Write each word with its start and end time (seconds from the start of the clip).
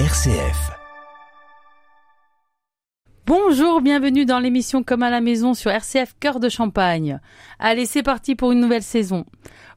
RCF. 0.00 0.72
Bonjour, 3.26 3.80
bienvenue 3.80 4.24
dans 4.24 4.40
l'émission 4.40 4.82
Comme 4.82 5.04
à 5.04 5.10
la 5.10 5.20
maison 5.20 5.54
sur 5.54 5.70
RCF 5.70 6.16
Cœur 6.18 6.40
de 6.40 6.48
Champagne. 6.48 7.20
Allez, 7.60 7.86
c'est 7.86 8.02
parti 8.02 8.34
pour 8.34 8.50
une 8.50 8.58
nouvelle 8.58 8.82
saison. 8.82 9.24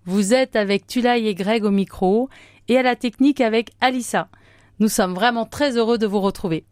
Vous 0.05 0.33
êtes 0.33 0.55
avec 0.55 0.87
Tulay 0.87 1.25
et 1.25 1.35
Greg 1.35 1.63
au 1.63 1.69
micro 1.69 2.29
et 2.67 2.79
à 2.79 2.81
la 2.81 2.95
technique 2.95 3.41
avec 3.41 3.69
Alissa. 3.79 4.27
Nous 4.79 4.89
sommes 4.89 5.13
vraiment 5.13 5.45
très 5.45 5.77
heureux 5.77 5.99
de 5.99 6.07
vous 6.07 6.19
retrouver. 6.19 6.65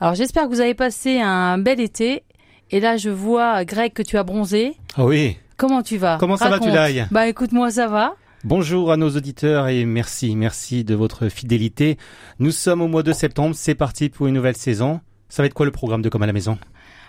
Alors 0.00 0.16
j'espère 0.16 0.46
que 0.46 0.48
vous 0.48 0.60
avez 0.60 0.74
passé 0.74 1.20
un 1.20 1.58
bel 1.58 1.78
été. 1.78 2.24
Et 2.72 2.80
là, 2.80 2.96
je 2.96 3.10
vois, 3.10 3.64
Greg, 3.64 3.92
que 3.92 4.02
tu 4.02 4.18
as 4.18 4.24
bronzé. 4.24 4.74
Ah 4.96 5.04
oui. 5.04 5.36
Comment 5.56 5.84
tu 5.84 5.96
vas? 5.96 6.16
Comment 6.18 6.36
ça 6.36 6.48
va. 6.48 6.58
Tulay? 6.58 7.06
Bah 7.12 7.28
écoute, 7.28 7.52
moi 7.52 7.70
ça 7.70 7.86
va. 7.86 8.16
Bonjour 8.42 8.90
à 8.90 8.96
nos 8.96 9.10
auditeurs 9.10 9.68
et 9.68 9.84
merci, 9.84 10.34
merci 10.34 10.82
de 10.82 10.94
votre 10.94 11.28
fidélité. 11.28 11.98
Nous 12.38 12.52
sommes 12.52 12.80
au 12.80 12.88
mois 12.88 13.02
de 13.02 13.12
septembre, 13.12 13.54
c'est 13.54 13.74
parti 13.74 14.08
pour 14.08 14.28
une 14.28 14.34
nouvelle 14.34 14.56
saison. 14.56 15.00
Ça 15.28 15.42
va 15.42 15.46
être 15.46 15.52
quoi 15.52 15.66
le 15.66 15.72
programme 15.72 16.00
de 16.00 16.08
Comme 16.08 16.22
à 16.22 16.26
la 16.26 16.32
maison? 16.32 16.56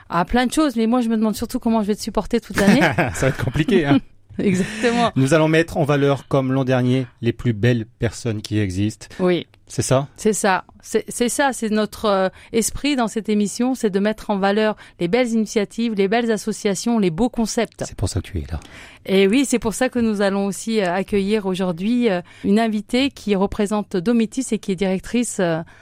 Ah, 0.10 0.26
plein 0.26 0.46
de 0.46 0.52
choses, 0.52 0.76
mais 0.76 0.88
moi 0.88 1.00
je 1.00 1.08
me 1.08 1.16
demande 1.16 1.38
surtout 1.38 1.58
comment 1.60 1.82
je 1.84 1.88
vais 1.88 1.96
te 1.96 2.02
supporter 2.02 2.42
toute 2.42 2.58
l'année. 2.58 2.82
Ça 3.14 3.22
va 3.22 3.28
être 3.30 3.44
compliqué. 3.44 3.86
Hein 3.86 4.00
Exactement. 4.40 5.14
Nous 5.16 5.34
allons 5.34 5.48
mettre 5.48 5.78
en 5.78 5.86
valeur, 5.86 6.28
comme 6.28 6.52
l'an 6.52 6.66
dernier, 6.66 7.08
les 7.22 7.32
plus 7.32 7.54
belles 7.54 7.86
personnes 7.86 8.42
qui 8.42 8.60
existent. 8.60 9.08
Oui. 9.20 9.48
C'est 9.72 9.84
ça? 9.84 10.10
C'est 10.18 10.34
ça, 10.34 10.66
c'est 10.82 11.30
ça, 11.30 11.54
c'est 11.54 11.70
notre 11.70 12.04
euh, 12.04 12.28
esprit 12.52 12.98
dans 12.98 13.08
cette 13.08 13.30
émission, 13.30 13.74
c'est 13.74 13.90
de 13.90 14.00
mettre 14.00 14.30
en 14.30 14.38
valeur 14.38 14.76
les 15.00 15.08
belles 15.08 15.30
initiatives, 15.30 15.94
les 15.94 16.10
belles 16.10 16.30
associations, 16.30 17.00
les 17.00 17.10
beaux 17.10 17.30
concepts. 17.30 17.86
C'est 17.88 17.96
pour 17.96 18.10
ça 18.10 18.20
que 18.20 18.28
tu 18.28 18.40
es 18.40 18.44
là. 18.52 18.60
Et 19.06 19.30
oui, 19.30 19.46
c'est 19.48 19.60
pour 19.60 19.74
ça 19.74 19.88
que 19.88 20.00
nous 20.00 20.20
allons 20.20 20.46
aussi 20.46 20.82
euh, 20.82 20.94
accueillir 20.94 21.46
aujourd'hui 21.46 22.10
euh, 22.10 22.22
une 22.44 22.60
invitée 22.60 23.12
qui 23.12 23.34
représente 23.34 23.96
Domitis 23.96 24.46
et 24.52 24.60
qui 24.60 24.74
est 24.74 24.76
directrice 24.76 25.40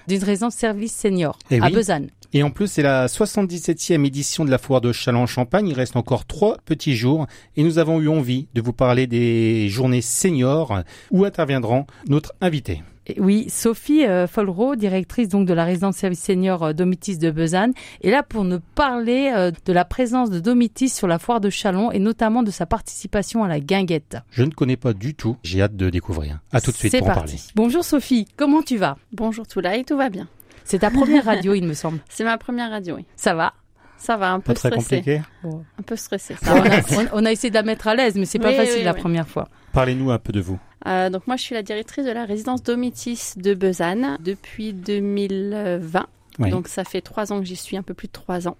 d'une 0.07 0.23
résidence 0.23 0.53
service 0.53 0.95
senior 0.95 1.39
à 1.49 1.55
oui. 1.55 1.73
Besanne. 1.73 2.09
Et 2.31 2.43
en 2.43 2.51
plus, 2.51 2.67
c'est 2.67 2.83
la 2.83 3.07
77e 3.07 4.05
édition 4.05 4.45
de 4.45 4.51
la 4.51 4.59
foire 4.59 4.81
de 4.81 4.91
Châlons-Champagne. 4.91 5.67
Il 5.67 5.73
reste 5.73 5.95
encore 5.95 6.27
trois 6.27 6.57
petits 6.63 6.95
jours 6.95 7.25
et 7.57 7.63
nous 7.63 7.79
avons 7.79 7.99
eu 7.99 8.07
envie 8.07 8.49
de 8.53 8.61
vous 8.61 8.73
parler 8.73 9.07
des 9.07 9.67
journées 9.67 10.03
seniors 10.03 10.83
où 11.09 11.25
interviendront 11.25 11.87
notre 12.07 12.33
invité? 12.39 12.83
Oui, 13.17 13.49
Sophie 13.49 14.05
euh, 14.05 14.27
Folro, 14.27 14.75
directrice 14.75 15.27
donc 15.29 15.47
de 15.47 15.53
la 15.53 15.63
résidence 15.63 15.95
service 15.95 16.21
senior 16.21 16.63
euh, 16.63 16.73
Domitis 16.73 17.17
de 17.17 17.31
Besanne, 17.31 17.73
est 18.03 18.11
là 18.11 18.23
pour 18.23 18.43
nous 18.43 18.59
parler 18.75 19.31
euh, 19.35 19.51
de 19.65 19.73
la 19.73 19.85
présence 19.85 20.29
de 20.29 20.39
Domitis 20.39 20.89
sur 20.89 21.07
la 21.07 21.17
foire 21.19 21.39
de 21.41 21.49
Chalon 21.49 21.91
et 21.91 21.99
notamment 21.99 22.43
de 22.43 22.51
sa 22.51 22.65
participation 22.65 23.43
à 23.43 23.47
la 23.47 23.59
guinguette. 23.59 24.17
Je 24.31 24.43
ne 24.43 24.51
connais 24.51 24.77
pas 24.77 24.93
du 24.93 25.15
tout. 25.15 25.37
J'ai 25.43 25.61
hâte 25.61 25.75
de 25.75 25.89
découvrir. 25.89 26.39
À 26.51 26.61
tout 26.61 26.71
de 26.71 26.75
suite 26.77 26.97
pour 26.97 27.07
en 27.09 27.13
parti. 27.13 27.35
parler. 27.37 27.41
Bonjour 27.55 27.83
Sophie, 27.83 28.27
comment 28.37 28.61
tu 28.61 28.77
vas? 28.77 28.97
Bonjour 29.13 29.47
Toulaï, 29.47 29.83
tout 29.85 29.97
va 29.97 30.09
bien. 30.09 30.27
C'est 30.63 30.79
ta 30.79 30.91
première 30.91 31.25
radio, 31.25 31.53
il 31.53 31.65
me 31.65 31.73
semble. 31.73 31.99
C'est 32.09 32.23
ma 32.23 32.37
première 32.37 32.69
radio, 32.69 32.95
oui. 32.97 33.05
Ça 33.15 33.33
va? 33.33 33.53
Ça 33.97 34.15
va, 34.15 34.31
un 34.31 34.39
peu 34.39 34.53
Pas 34.53 34.59
très 34.59 34.69
stressé. 34.69 34.97
compliqué? 34.97 35.21
Un 35.43 35.81
peu 35.85 35.95
stressé. 35.97 36.35
on, 36.45 36.47
a, 36.47 36.79
on- 37.01 37.07
on 37.21 37.25
a 37.25 37.31
essayé 37.33 37.49
de 37.49 37.55
la 37.55 37.63
mettre 37.63 37.87
à 37.89 37.95
l'aise, 37.95 38.15
mais 38.15 38.23
c'est 38.25 38.39
pas 38.39 38.49
Oui, 38.49 38.55
facile 38.55 38.75
oui, 38.77 38.83
la 38.85 38.93
oui. 38.93 38.99
première 39.01 39.27
fois. 39.27 39.49
Parlez-nous 39.73 40.11
un 40.11 40.19
peu 40.19 40.31
de 40.31 40.41
vous. 40.41 40.59
Euh, 40.87 41.09
donc 41.09 41.27
moi, 41.27 41.35
je 41.35 41.43
suis 41.43 41.55
la 41.55 41.63
directrice 41.63 42.05
de 42.05 42.11
la 42.11 42.25
résidence 42.25 42.63
Domitis 42.63 43.33
de 43.37 43.53
Besanne 43.53 44.17
depuis 44.21 44.73
2020. 44.73 46.07
Oui. 46.39 46.51
Donc 46.51 46.69
ça 46.69 46.85
fait 46.85 47.01
trois 47.01 47.33
ans 47.33 47.39
que 47.39 47.45
j'y 47.45 47.57
suis, 47.57 47.75
un 47.75 47.83
peu 47.83 47.93
plus 47.93 48.07
de 48.07 48.13
trois 48.13 48.47
ans. 48.47 48.55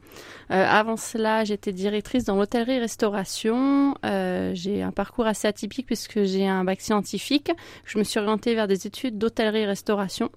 Euh, 0.52 0.66
avant 0.68 0.98
cela, 0.98 1.46
j'étais 1.46 1.72
directrice 1.72 2.26
dans 2.26 2.36
l'hôtellerie-restauration. 2.36 3.96
Euh, 4.06 4.52
j'ai 4.54 4.82
un 4.82 4.92
parcours 4.92 5.28
assez 5.28 5.48
atypique 5.48 5.86
puisque 5.86 6.24
j'ai 6.24 6.46
un 6.46 6.66
bac 6.66 6.82
scientifique. 6.82 7.52
Je 7.86 7.98
me 7.98 8.04
suis 8.04 8.20
orientée 8.20 8.54
vers 8.54 8.68
des 8.68 8.86
études 8.86 9.18
d'hôtellerie-restauration 9.18 10.30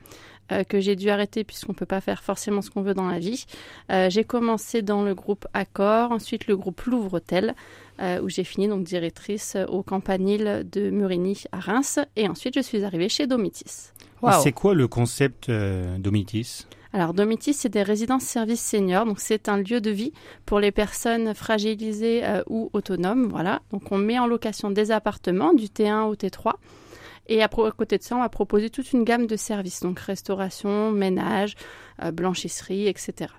euh, 0.51 0.65
que 0.65 0.81
j'ai 0.81 0.97
dû 0.97 1.11
arrêter 1.11 1.45
puisqu'on 1.45 1.75
peut 1.75 1.87
pas 1.87 2.01
faire 2.01 2.23
forcément 2.23 2.63
ce 2.63 2.71
qu'on 2.71 2.83
veut 2.83 2.95
dans 2.95 3.09
la 3.09 3.19
vie. 3.19 3.47
Euh, 3.91 4.11
j'ai 4.11 4.25
commencé 4.25 4.83
dans 4.83 5.03
le 5.03 5.15
groupe 5.15 5.47
Accor, 5.55 6.13
ensuite 6.13 6.47
le 6.47 6.57
groupe 6.57 6.81
Louvre 6.83 7.15
Hôtel, 7.15 7.55
euh, 8.01 8.21
où 8.21 8.29
j'ai 8.29 8.45
fini 8.45 8.69
donc 8.69 8.85
directrice 8.85 9.57
au 9.69 9.83
Campanile 9.83 10.67
de 10.71 10.91
Murigny 10.91 11.45
à 11.53 11.61
Reims, 11.61 11.99
et 12.17 12.29
ensuite 12.29 12.55
je 12.55 12.61
suis 12.61 12.85
arrivée 12.85 13.09
chez 13.09 13.27
Domitis. 13.27 13.93
C'est 14.43 14.53
quoi 14.53 14.75
le 14.75 14.89
concept 14.89 15.49
euh, 15.49 15.99
Domitis? 15.99 16.67
Alors 16.93 17.15
Domitis, 17.15 17.55
c'est 17.55 17.71
des 17.71 17.83
résidences 17.83 18.25
services 18.25 18.63
seniors, 18.63 19.07
donc 19.07 19.19
c'est 19.19 19.49
un 19.49 19.57
lieu 19.57 19.81
de 19.81 19.91
vie 19.91 20.13
pour 20.45 20.61
les 20.61 20.71
personnes 20.71 21.35
fragilisées 21.35 22.25
euh, 22.25 22.43
ou 22.49 22.71
autonomes, 22.75 23.29
voilà. 23.29 23.63
Donc 23.73 23.91
on 23.91 23.99
met 23.99 24.19
en 24.19 24.27
location 24.27 24.71
des 24.71 24.91
appartements 24.91 25.55
du 25.55 25.67
T1 25.67 26.03
au 26.03 26.15
T3. 26.15 26.53
Et 27.29 27.43
à, 27.43 27.49
côté 27.49 27.99
de 27.99 28.03
ça, 28.03 28.17
on 28.17 28.21
va 28.21 28.29
proposer 28.29 28.69
toute 28.71 28.93
une 28.93 29.05
gamme 29.05 29.27
de 29.27 29.37
services, 29.37 29.81
donc 29.81 29.99
restauration, 30.01 30.91
ménage, 30.91 31.55
euh, 32.03 32.11
blanchisserie, 32.11 32.89
etc. 32.89 33.33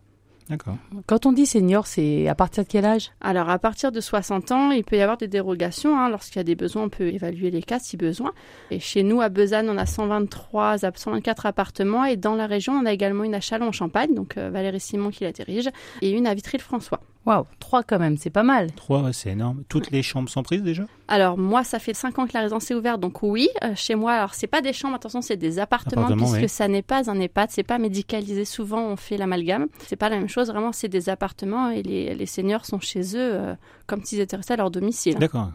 D'accord. 0.49 0.75
Quand 1.07 1.25
on 1.25 1.31
dit 1.31 1.45
senior, 1.45 1.88
c'est 1.88 2.27
à 2.27 2.35
partir 2.35 2.63
de 2.66 2.69
quel 2.69 2.83
âge? 2.83 3.11
Alors, 3.21 3.49
à 3.49 3.57
partir 3.59 3.94
de 3.94 4.01
60 4.01 4.51
ans, 4.51 4.71
il 4.71 4.83
peut 4.83 4.97
y 4.97 5.01
avoir 5.01 5.16
des 5.17 5.29
dérogations. 5.29 5.97
hein. 5.97 6.09
Lorsqu'il 6.09 6.38
y 6.38 6.41
a 6.41 6.44
des 6.44 6.55
besoins, 6.55 6.83
on 6.83 6.89
peut 6.89 7.07
évaluer 7.07 7.49
les 7.49 7.63
cas 7.63 7.79
si 7.79 7.95
besoin. 7.95 8.33
Et 8.69 8.79
chez 8.81 9.03
nous, 9.03 9.21
à 9.21 9.29
Besanne, 9.29 9.69
on 9.69 9.77
a 9.77 9.85
123, 9.85 10.83
app- 10.85 10.97
124 10.97 11.45
appartements. 11.45 12.03
Et 12.03 12.17
dans 12.17 12.35
la 12.35 12.45
région, 12.45 12.73
on 12.73 12.85
a 12.85 12.91
également 12.91 13.23
une 13.23 13.35
à 13.35 13.39
Châlons-en-Champagne, 13.39 14.13
donc 14.13 14.38
euh, 14.38 14.50
Valérie 14.50 14.81
Simon 14.81 15.11
qui 15.11 15.23
la 15.23 15.31
dirige, 15.31 15.69
et 16.01 16.11
une 16.11 16.27
à 16.27 16.33
Vitry-le-François. 16.33 17.00
Waouh, 17.25 17.45
trois 17.59 17.84
quand 17.84 18.00
même, 18.00 18.17
c'est 18.17 18.29
pas 18.29 18.44
mal. 18.44 18.72
Trois, 18.73 19.13
c'est 19.13 19.29
énorme. 19.29 19.63
Toutes 19.69 19.91
les 19.91 20.03
chambres 20.03 20.29
sont 20.29 20.44
prises 20.44 20.61
déjà? 20.61 20.84
Alors, 21.07 21.38
moi, 21.38 21.63
ça 21.63 21.79
fait 21.79 21.94
5 21.94 22.19
ans 22.19 22.28
que 22.28 22.34
la 22.34 22.41
résidence 22.41 22.69
est 22.72 22.75
ouverte, 22.75 23.00
donc 23.00 23.23
oui, 23.23 23.50
euh, 23.63 23.73
chez 23.75 23.95
moi, 23.95 24.13
alors 24.13 24.34
c'est 24.34 24.47
pas 24.47 24.61
des 24.61 24.73
chambres, 24.73 24.95
attention, 24.95 25.22
c'est 25.22 25.38
des 25.38 25.59
appartements, 25.59 26.07
puisque 26.16 26.33
oui. 26.33 26.50
ça 26.50 26.67
n'est 26.67 26.81
pas 26.81 27.09
un 27.09 27.19
EHPAD, 27.19 27.50
c'est 27.51 27.63
pas 27.63 27.78
médicalisé. 27.78 28.45
Souvent, 28.45 28.81
on 28.81 28.95
fait 28.97 29.17
l'amalgame. 29.17 29.67
C'est 29.88 29.95
pas 29.95 30.09
la 30.09 30.17
même 30.17 30.29
chose, 30.29 30.50
vraiment, 30.50 30.72
c'est 30.72 30.88
des 30.88 31.09
appartements 31.09 31.69
et 31.69 31.81
les, 31.83 32.16
les 32.16 32.25
seniors 32.25 32.66
sont 32.66 32.79
chez 32.79 33.16
eux 33.16 33.33
euh, 33.33 33.56
comme 33.88 34.03
s'ils 34.03 34.19
étaient 34.19 34.35
restés 34.35 34.53
à 34.53 34.57
leur 34.57 34.72
domicile. 34.72 35.16
D'accord. 35.16 35.51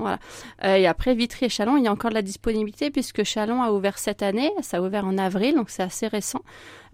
Euh, 0.64 0.74
et 0.74 0.86
après, 0.86 1.14
Vitry 1.14 1.46
et 1.46 1.48
Chalon, 1.48 1.76
il 1.76 1.84
y 1.84 1.88
a 1.88 1.92
encore 1.92 2.10
de 2.10 2.14
la 2.14 2.22
disponibilité 2.22 2.90
puisque 2.90 3.24
Chalon 3.24 3.62
a 3.62 3.72
ouvert 3.72 3.98
cette 3.98 4.22
année. 4.22 4.50
Ça 4.62 4.78
a 4.78 4.80
ouvert 4.80 5.06
en 5.06 5.18
avril, 5.18 5.54
donc 5.54 5.70
c'est 5.70 5.82
assez 5.82 6.06
récent. 6.06 6.42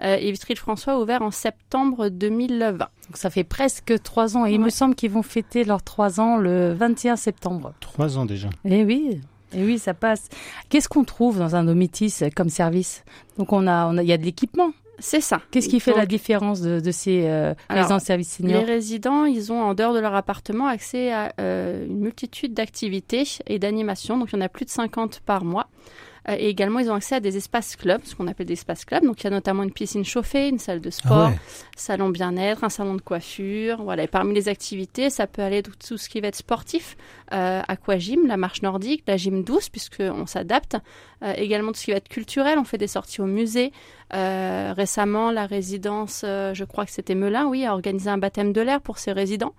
Euh, 0.03 0.17
et 0.19 0.33
Vitry-le-François 0.33 0.95
a 0.95 0.99
ouvert 0.99 1.23
en 1.23 1.31
septembre 1.31 2.09
2020. 2.09 2.79
Donc 2.79 2.89
ça 3.15 3.31
fait 3.31 3.45
presque 3.45 4.03
trois 4.03 4.37
ans 4.37 4.47
et 4.47 4.53
il 4.53 4.61
me 4.61 4.71
semble 4.71 4.95
qu'ils 4.95 5.11
vont 5.11 5.23
fêter 5.23 5.65
leurs 5.65 5.83
trois 5.83 6.21
ans 6.21 6.37
le 6.37 6.73
21 6.73 7.17
septembre. 7.17 7.75
Trois 7.81 8.19
ans 8.19 8.25
déjà. 8.25 8.49
Eh 8.65 8.85
oui, 8.85 9.21
eh 9.55 9.65
oui, 9.65 9.79
ça 9.79 9.95
passe. 9.95 10.29
Qu'est-ce 10.69 10.89
qu'on 10.89 11.05
trouve 11.05 11.39
dans 11.39 11.55
un 11.57 11.65
domitis 11.65 12.15
comme 12.35 12.49
service? 12.49 13.05
Donc 13.39 13.53
on 13.53 13.67
a, 13.67 13.87
on 13.87 13.99
a, 13.99 14.03
il 14.03 14.09
y 14.09 14.13
a 14.13 14.19
de 14.19 14.25
l'équipement. 14.25 14.73
C'est 14.99 15.21
ça. 15.21 15.41
Qu'est-ce 15.51 15.69
qui 15.69 15.81
fait 15.81 15.91
Donc, 15.91 15.99
la 16.01 16.07
différence 16.07 16.61
de, 16.61 16.81
de 16.81 16.91
ces 16.91 17.27
euh, 17.27 17.55
Alors, 17.69 17.83
résidences 17.83 18.05
services 18.05 18.39
Les 18.39 18.49
seniors 18.49 18.67
résidents, 18.67 19.25
ils 19.25 19.53
ont 19.53 19.61
en 19.61 19.75
dehors 19.75 19.93
de 19.93 19.99
leur 19.99 20.15
appartement 20.15 20.67
accès 20.67 21.13
à 21.13 21.33
euh, 21.41 21.87
une 21.87 21.99
multitude 21.99 22.55
d'activités 22.55 23.25
et 23.47 23.59
d'animations. 23.59 24.19
Donc 24.19 24.31
il 24.33 24.37
y 24.37 24.39
en 24.39 24.43
a 24.43 24.49
plus 24.49 24.65
de 24.65 24.71
50 24.71 25.21
par 25.21 25.45
mois. 25.45 25.67
Euh, 26.29 26.37
et 26.39 26.49
également, 26.49 26.79
ils 26.79 26.91
ont 26.91 26.95
accès 26.95 27.17
à 27.17 27.21
des 27.21 27.37
espaces 27.37 27.77
clubs, 27.77 28.01
ce 28.05 28.15
qu'on 28.15 28.27
appelle 28.29 28.47
des 28.47 28.55
espaces 28.55 28.85
clubs. 28.85 29.05
Donc 29.05 29.21
il 29.21 29.25
y 29.25 29.27
a 29.27 29.31
notamment 29.31 29.63
une 29.63 29.73
piscine 29.73 30.05
chauffée, 30.05 30.49
une 30.49 30.59
salle 30.59 30.81
de 30.81 30.91
sport, 30.91 31.13
Ah 31.27 31.29
ouais. 31.31 31.39
salon 31.77 32.09
bien-être, 32.09 32.65
un 32.65 32.69
salon 32.71 32.95
de 32.95 33.01
coiffure. 33.03 33.83
Voilà. 33.83 34.05
Et 34.05 34.07
parmi 34.07 34.35
les 34.35 34.49
activités, 34.49 35.11
ça 35.11 35.27
peut 35.27 35.43
aller 35.43 35.63
de 35.63 35.71
tout 35.87 35.99
ce 35.99 36.09
qui 36.09 36.21
va 36.21 36.29
être 36.29 36.37
sportif, 36.37 36.97
euh, 37.33 37.61
aquagym, 37.69 38.27
la 38.27 38.37
marche 38.37 38.63
nordique, 38.63 39.03
la 39.07 39.17
gym 39.17 39.45
douce, 39.45 39.69
puisqu'on 39.69 40.27
s'adapte. 40.27 40.77
Euh, 41.23 41.33
également 41.37 41.73
tout 41.73 41.79
ce 41.79 41.85
qui 41.85 41.91
va 41.91 41.99
être 41.99 42.09
culturel, 42.09 42.59
on 42.59 42.65
fait 42.65 42.79
des 42.79 42.87
sorties 42.87 43.21
au 43.21 43.27
musée. 43.27 43.73
Euh, 44.15 44.73
récemment, 44.77 45.31
la 45.31 45.47
résidence, 45.47 46.23
euh, 46.25 46.55
je 46.55 46.65
crois 46.65 46.85
que 46.85 46.91
c'était 46.93 47.15
Melun, 47.15 47.47
oui, 47.47 47.65
a 47.67 47.73
organisé 47.73 48.09
un 48.11 48.19
baptême 48.19 48.53
de 48.53 48.61
l'air 48.61 48.81
pour 48.81 48.99
ses 48.99 49.13
résidents. 49.13 49.55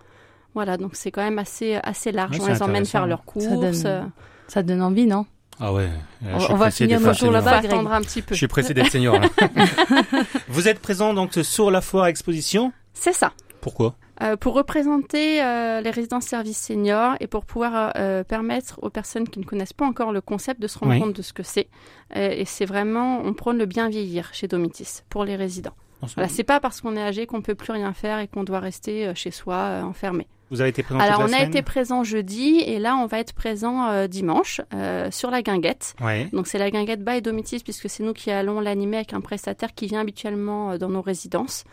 Voilà, 0.54 0.78
donc 0.78 0.96
c'est 0.96 1.12
quand 1.12 1.24
même 1.24 1.38
assez, 1.40 1.75
assez 1.84 2.12
large. 2.12 2.40
Ouais, 2.40 2.46
on 2.46 2.54
les 2.54 2.64
emmène 2.64 2.86
faire 2.86 3.06
leurs 3.08 3.20
Ça 3.20 3.25
courses. 3.25 3.81
donne- 3.84 4.12
Ça 4.48 4.64
donne 4.64 4.81
envie, 4.81 5.06
non? 5.06 5.25
Ah 5.60 5.72
ouais. 5.74 5.86
Là, 6.22 6.32
On- 6.34 6.40
je 6.40 6.44
suis 6.46 6.54
on 6.54 6.58
va 6.58 6.66
pressé 6.66 6.84
finir 6.86 7.00
d'être 7.00 7.08
nos 7.08 7.14
jours 7.14 7.20
senior. 7.20 7.34
là-bas. 7.34 7.58
attendre 7.58 7.92
un 7.94 8.02
petit 8.02 8.22
peu. 8.22 8.36
Je 8.36 8.40
suis 8.40 8.48
pressé 8.48 8.74
d'être 8.74 8.92
senior. 8.92 9.20
là. 9.20 9.28
Vous 10.48 10.68
êtes 10.68 10.80
présent 10.80 11.13
donc 11.13 11.34
sur 11.44 11.72
la 11.72 11.81
foire 11.81 12.07
exposition? 12.07 12.74
C'est 12.94 13.13
ça. 13.13 13.31
Pourquoi? 13.62 13.96
Euh, 14.22 14.38
pour 14.38 14.54
représenter 14.54 15.44
euh, 15.44 15.81
les 15.81 15.90
résidences 15.90 16.25
services 16.25 16.57
seniors 16.62 17.16
et 17.19 17.28
pour 17.28 17.46
pouvoir 17.46 17.92
euh, 17.98 18.24
permettre 18.24 18.80
aux 18.81 18.90
personnes 18.90 19.28
qui 19.28 19.40
ne 19.40 19.44
connaissent 19.46 19.74
pas 19.74 19.86
encore 19.86 20.13
le 20.13 20.22
concept 20.22 20.62
de 20.62 20.68
se 20.68 20.78
rendre 20.80 20.94
Oui. 20.94 21.00
compte 21.00 21.13
de 21.16 21.22
ce 21.22 21.34
que 21.34 21.44
c'est. 21.44 21.68
Euh, 22.16 22.30
et 22.31 22.46
c'est 22.46 22.66
vraiment, 22.66 23.22
on 23.25 23.34
prône 23.34 23.58
le 23.58 23.66
bien 23.66 23.90
vieillir 23.90 24.30
chez 24.34 24.48
Domitis 24.48 25.01
pour 25.10 25.25
les 25.25 25.36
résidents. 25.36 25.74
Voilà, 26.16 26.30
c'est 26.30 26.44
pas 26.44 26.60
parce 26.60 26.81
qu'on 26.81 26.96
est 26.96 27.01
âgé 27.01 27.25
qu'on 27.25 27.42
peut 27.42 27.56
plus 27.56 27.72
rien 27.72 27.92
faire 27.94 28.19
et 28.19 28.28
qu'on 28.28 28.44
doit 28.44 28.60
rester 28.60 29.08
euh, 29.08 29.16
chez 29.16 29.31
soi 29.31 29.56
euh, 29.56 29.81
enfermé. 29.84 30.28
Vous 30.51 30.62
avez 30.62 30.69
été 30.69 30.83
présent 30.83 31.00
Alors 31.00 31.21
on 31.21 31.33
a 31.33 31.42
été 31.42 31.62
présent 31.62 32.03
jeudi 32.03 32.59
et 32.59 32.77
là 32.77 32.95
on 32.97 33.07
va 33.07 33.19
être 33.19 33.33
présent 33.33 33.88
euh, 33.88 34.07
dimanche 34.07 34.62
euh, 34.74 35.09
sur 35.09 35.31
la 35.31 35.42
guinguette. 35.42 35.95
Ouais. 36.01 36.30
Donc 36.33 36.47
c'est 36.47 36.59
la 36.59 36.69
guinguette 36.69 37.03
by 37.03 37.21
Domitis 37.21 37.62
puisque 37.63 37.89
c'est 37.89 38.03
nous 38.03 38.13
qui 38.13 38.30
allons 38.30 38.59
l'animer 38.59 38.97
avec 38.97 39.13
un 39.13 39.21
prestataire 39.21 39.74
qui 39.74 39.88
vient 39.88 40.01
habituellement 40.01 40.71
euh, 40.71 40.77
dans 40.77 40.89
nos 40.89 41.01
résidences. 41.01 41.63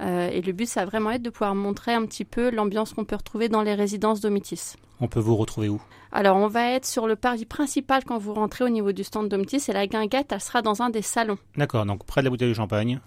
Et 0.00 0.42
le 0.42 0.52
but 0.52 0.66
ça 0.66 0.84
va 0.84 0.86
vraiment 0.86 1.10
être 1.10 1.22
de 1.22 1.30
pouvoir 1.30 1.56
montrer 1.56 1.92
un 1.92 2.06
petit 2.06 2.24
peu 2.24 2.52
l'ambiance 2.52 2.92
qu'on 2.94 3.04
peut 3.04 3.16
retrouver 3.16 3.48
dans 3.48 3.62
les 3.62 3.74
résidences 3.74 4.20
Domitis. 4.20 4.74
On 5.00 5.08
peut 5.08 5.18
vous 5.18 5.34
retrouver 5.34 5.68
où? 5.68 5.82
Alors 6.12 6.36
on 6.36 6.46
va 6.46 6.70
être 6.70 6.86
sur 6.86 7.08
le 7.08 7.16
parvis 7.16 7.46
principal 7.46 8.04
quand 8.04 8.16
vous 8.16 8.32
rentrez 8.32 8.62
au 8.62 8.68
niveau 8.68 8.92
du 8.92 9.02
stand 9.02 9.28
Domitis 9.28 9.64
et 9.66 9.72
la 9.72 9.88
guinguette 9.88 10.30
elle 10.30 10.40
sera 10.40 10.62
dans 10.62 10.82
un 10.82 10.90
des 10.90 11.02
salons. 11.02 11.38
D'accord, 11.56 11.84
donc 11.84 12.04
près 12.04 12.20
de 12.20 12.26
la 12.26 12.30
bouteille 12.30 12.50
de 12.50 12.54
champagne. 12.54 13.00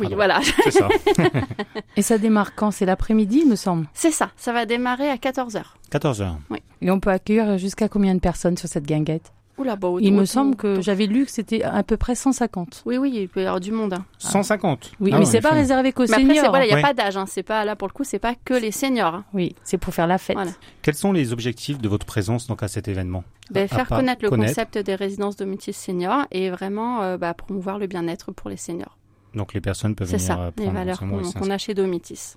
Oui, 0.00 0.08
voilà. 0.14 0.40
C'est 0.64 0.70
ça. 0.72 0.88
Et 1.96 2.02
ça 2.02 2.18
démarre 2.18 2.54
quand? 2.54 2.70
C'est 2.70 2.86
l'après-midi, 2.86 3.42
il 3.44 3.48
me 3.50 3.56
semble. 3.56 3.86
C'est 3.94 4.10
ça. 4.10 4.30
Ça 4.36 4.52
va 4.52 4.66
démarrer 4.66 5.08
à 5.08 5.16
14h. 5.16 5.62
14 5.90 6.22
heures. 6.22 6.36
Et 6.82 6.90
on 6.90 7.00
peut 7.00 7.10
accueillir 7.10 7.58
jusqu'à 7.58 7.88
combien 7.88 8.14
de 8.14 8.20
personnes 8.20 8.56
sur 8.56 8.68
cette 8.68 8.84
guinguette? 8.86 9.32
Oula, 9.56 9.76
bah, 9.76 9.86
Il 10.00 10.12
me 10.14 10.24
semble 10.24 10.56
que 10.56 10.80
j'avais 10.80 11.06
lu 11.06 11.24
que 11.26 11.30
c'était 11.30 11.62
à 11.62 11.84
peu 11.84 11.96
près 11.96 12.16
150. 12.16 12.82
Oui, 12.86 12.96
oui, 12.98 13.12
il 13.14 13.28
peut 13.28 13.40
y 13.42 13.46
avoir 13.46 13.60
du 13.60 13.70
monde. 13.70 13.92
hein. 13.94 14.04
150. 14.18 14.90
Oui, 14.98 15.10
Ah 15.14 15.18
mais 15.20 15.24
c'est 15.24 15.40
pas 15.40 15.50
réservé 15.50 15.92
qu'aux 15.92 16.02
après, 16.02 16.16
seniors. 16.16 16.48
voilà, 16.50 16.66
il 16.66 16.74
n'y 16.74 16.80
a 16.80 16.82
pas 16.82 16.92
d'âge. 16.92 17.16
Hein. 17.16 17.26
C'est 17.28 17.44
pas 17.44 17.64
là 17.64 17.76
pour 17.76 17.86
le 17.86 17.92
coup, 17.92 18.02
c'est 18.02 18.18
pas 18.18 18.34
que 18.44 18.54
les 18.54 18.72
seniors. 18.72 19.14
hein. 19.14 19.24
Oui, 19.32 19.54
c'est 19.62 19.78
pour 19.78 19.94
faire 19.94 20.08
la 20.08 20.18
fête. 20.18 20.34
Voilà. 20.34 20.50
Quels 20.82 20.96
sont 20.96 21.12
les 21.12 21.32
objectifs 21.32 21.78
de 21.78 21.88
votre 21.88 22.04
présence 22.04 22.48
donc 22.48 22.64
à 22.64 22.68
cet 22.68 22.88
événement? 22.88 23.22
Ben, 23.52 23.66
À 23.66 23.68
faire 23.68 23.88
connaître 23.88 24.24
le 24.24 24.30
connaître. 24.30 24.50
concept 24.50 24.78
des 24.78 24.96
résidences 24.96 25.36
domicile 25.36 25.72
seniors 25.74 26.26
et 26.32 26.50
vraiment 26.50 27.02
euh, 27.02 27.16
bah, 27.16 27.32
promouvoir 27.32 27.78
le 27.78 27.86
bien-être 27.86 28.32
pour 28.32 28.50
les 28.50 28.56
seniors. 28.56 28.98
Donc 29.34 29.54
les 29.54 29.60
personnes 29.60 29.94
peuvent 29.94 30.08
C'est 30.08 30.16
venir 30.16 30.34
ça, 30.34 30.40
euh, 30.40 30.50
les 30.58 30.70
valeurs 30.70 30.98
qu'on 30.98 31.50
a 31.50 31.58
chez 31.58 31.74
Domitis. 31.74 32.34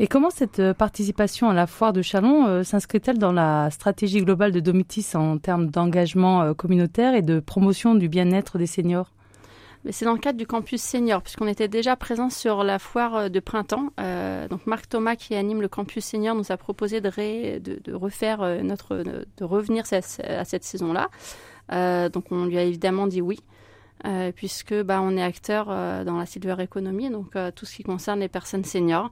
Et 0.00 0.06
comment 0.06 0.30
cette 0.30 0.60
euh, 0.60 0.74
participation 0.74 1.48
à 1.48 1.54
la 1.54 1.66
foire 1.66 1.92
de 1.92 2.02
Chalon 2.02 2.46
euh, 2.46 2.62
s'inscrit-elle 2.62 3.18
dans 3.18 3.32
la 3.32 3.70
stratégie 3.70 4.22
globale 4.22 4.52
de 4.52 4.60
Domitis 4.60 5.16
en 5.16 5.38
termes 5.38 5.70
d'engagement 5.70 6.42
euh, 6.42 6.54
communautaire 6.54 7.14
et 7.14 7.22
de 7.22 7.40
promotion 7.40 7.94
du 7.94 8.08
bien-être 8.08 8.58
des 8.58 8.66
seniors? 8.66 9.10
Mais 9.84 9.92
c'est 9.92 10.04
dans 10.04 10.12
le 10.12 10.18
cadre 10.18 10.38
du 10.38 10.46
campus 10.46 10.82
senior, 10.82 11.22
puisqu'on 11.22 11.46
était 11.46 11.68
déjà 11.68 11.96
présent 11.96 12.30
sur 12.30 12.62
la 12.64 12.78
foire 12.78 13.30
de 13.30 13.40
printemps. 13.40 13.90
Euh, 13.98 14.46
donc 14.48 14.66
Marc 14.66 14.88
Thomas, 14.88 15.16
qui 15.16 15.34
anime 15.34 15.62
le 15.62 15.68
campus 15.68 16.04
senior, 16.04 16.34
nous 16.34 16.50
a 16.52 16.56
proposé 16.56 17.00
de, 17.00 17.08
ré- 17.08 17.60
de, 17.60 17.80
de 17.82 17.94
refaire 17.94 18.40
notre, 18.62 18.96
de 18.96 19.44
revenir 19.44 19.84
à, 19.92 19.96
à 19.96 20.44
cette 20.44 20.64
saison-là. 20.64 21.08
Euh, 21.72 22.08
donc 22.08 22.24
on 22.30 22.44
lui 22.44 22.58
a 22.58 22.62
évidemment 22.64 23.06
dit 23.06 23.22
oui. 23.22 23.40
Euh, 24.06 24.32
puisque 24.32 24.74
bah, 24.82 25.00
on 25.02 25.16
est 25.16 25.22
acteur 25.22 25.66
euh, 25.68 26.04
dans 26.04 26.16
la 26.16 26.26
silver 26.26 26.56
economy, 26.60 27.10
donc 27.10 27.34
euh, 27.34 27.50
tout 27.50 27.66
ce 27.66 27.74
qui 27.76 27.82
concerne 27.82 28.20
les 28.20 28.28
personnes 28.28 28.64
seniors. 28.64 29.10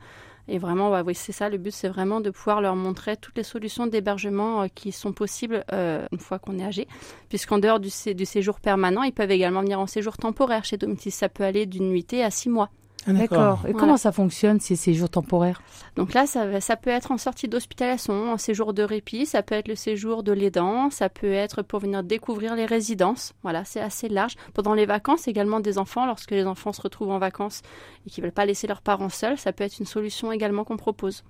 Et 0.48 0.58
vraiment, 0.58 0.90
bah, 0.90 1.02
c'est 1.12 1.32
ça, 1.32 1.48
le 1.48 1.58
but, 1.58 1.72
c'est 1.72 1.88
vraiment 1.88 2.20
de 2.20 2.30
pouvoir 2.30 2.60
leur 2.60 2.76
montrer 2.76 3.16
toutes 3.16 3.36
les 3.36 3.42
solutions 3.42 3.88
d'hébergement 3.88 4.68
qui 4.68 4.92
sont 4.92 5.12
possibles 5.12 5.64
une 5.72 6.20
fois 6.20 6.38
qu'on 6.38 6.60
est 6.60 6.64
âgé 6.64 6.86
puisqu'en 7.28 7.58
dehors 7.58 7.80
du 7.80 7.90
séjour 7.90 8.60
permanent, 8.60 9.02
ils 9.02 9.12
peuvent 9.12 9.32
également 9.32 9.62
venir 9.62 9.80
en 9.80 9.88
séjour 9.88 10.16
temporaire 10.16 10.64
chez 10.64 10.76
Domitis. 10.76 11.10
Ça 11.10 11.28
peut 11.28 11.42
aller 11.42 11.66
d'une 11.66 11.88
nuitée 11.88 12.22
à 12.22 12.30
six 12.30 12.48
mois. 12.48 12.70
Ah, 13.08 13.12
D'accord. 13.12 13.60
Et 13.60 13.70
Voilà. 13.72 13.78
comment 13.78 13.96
ça 13.96 14.10
fonctionne 14.12 14.58
ces 14.58 14.74
séjours 14.74 15.08
temporaires? 15.08 15.62
Donc 15.94 16.12
là, 16.12 16.26
ça, 16.26 16.76
peut 16.76 16.90
être 16.90 17.12
en 17.12 17.18
sortie 17.18 17.46
d'hospitalisation, 17.48 18.32
en 18.32 18.38
séjour 18.38 18.74
de 18.74 18.82
répit, 18.82 19.26
ça 19.26 19.42
peut 19.42 19.54
être 19.54 19.68
le 19.68 19.76
séjour 19.76 20.22
de 20.22 20.32
l'aidant, 20.32 20.90
ça 20.90 21.08
peut 21.08 21.30
être 21.32 21.62
pour 21.62 21.78
venir 21.80 22.02
découvrir 22.02 22.56
les 22.56 22.66
résidences. 22.66 23.32
Voilà, 23.42 23.64
c'est 23.64 23.80
assez 23.80 24.08
large. 24.08 24.34
Pendant 24.54 24.74
les 24.74 24.86
vacances, 24.86 25.28
également 25.28 25.60
des 25.60 25.78
enfants, 25.78 26.04
lorsque 26.06 26.32
les 26.32 26.46
enfants 26.46 26.72
se 26.72 26.82
retrouvent 26.82 27.10
en 27.10 27.18
vacances 27.18 27.62
et 28.06 28.10
qui 28.10 28.20
veulent 28.20 28.32
pas 28.32 28.44
laisser 28.46 28.66
leurs 28.66 28.82
parents 28.82 29.08
seuls, 29.08 29.38
ça 29.38 29.52
peut 29.52 29.64
être 29.64 29.78
une 29.78 29.86
solution 29.86 30.32
également 30.32 30.64
qu'on 30.64 30.76
propose. 30.76 31.22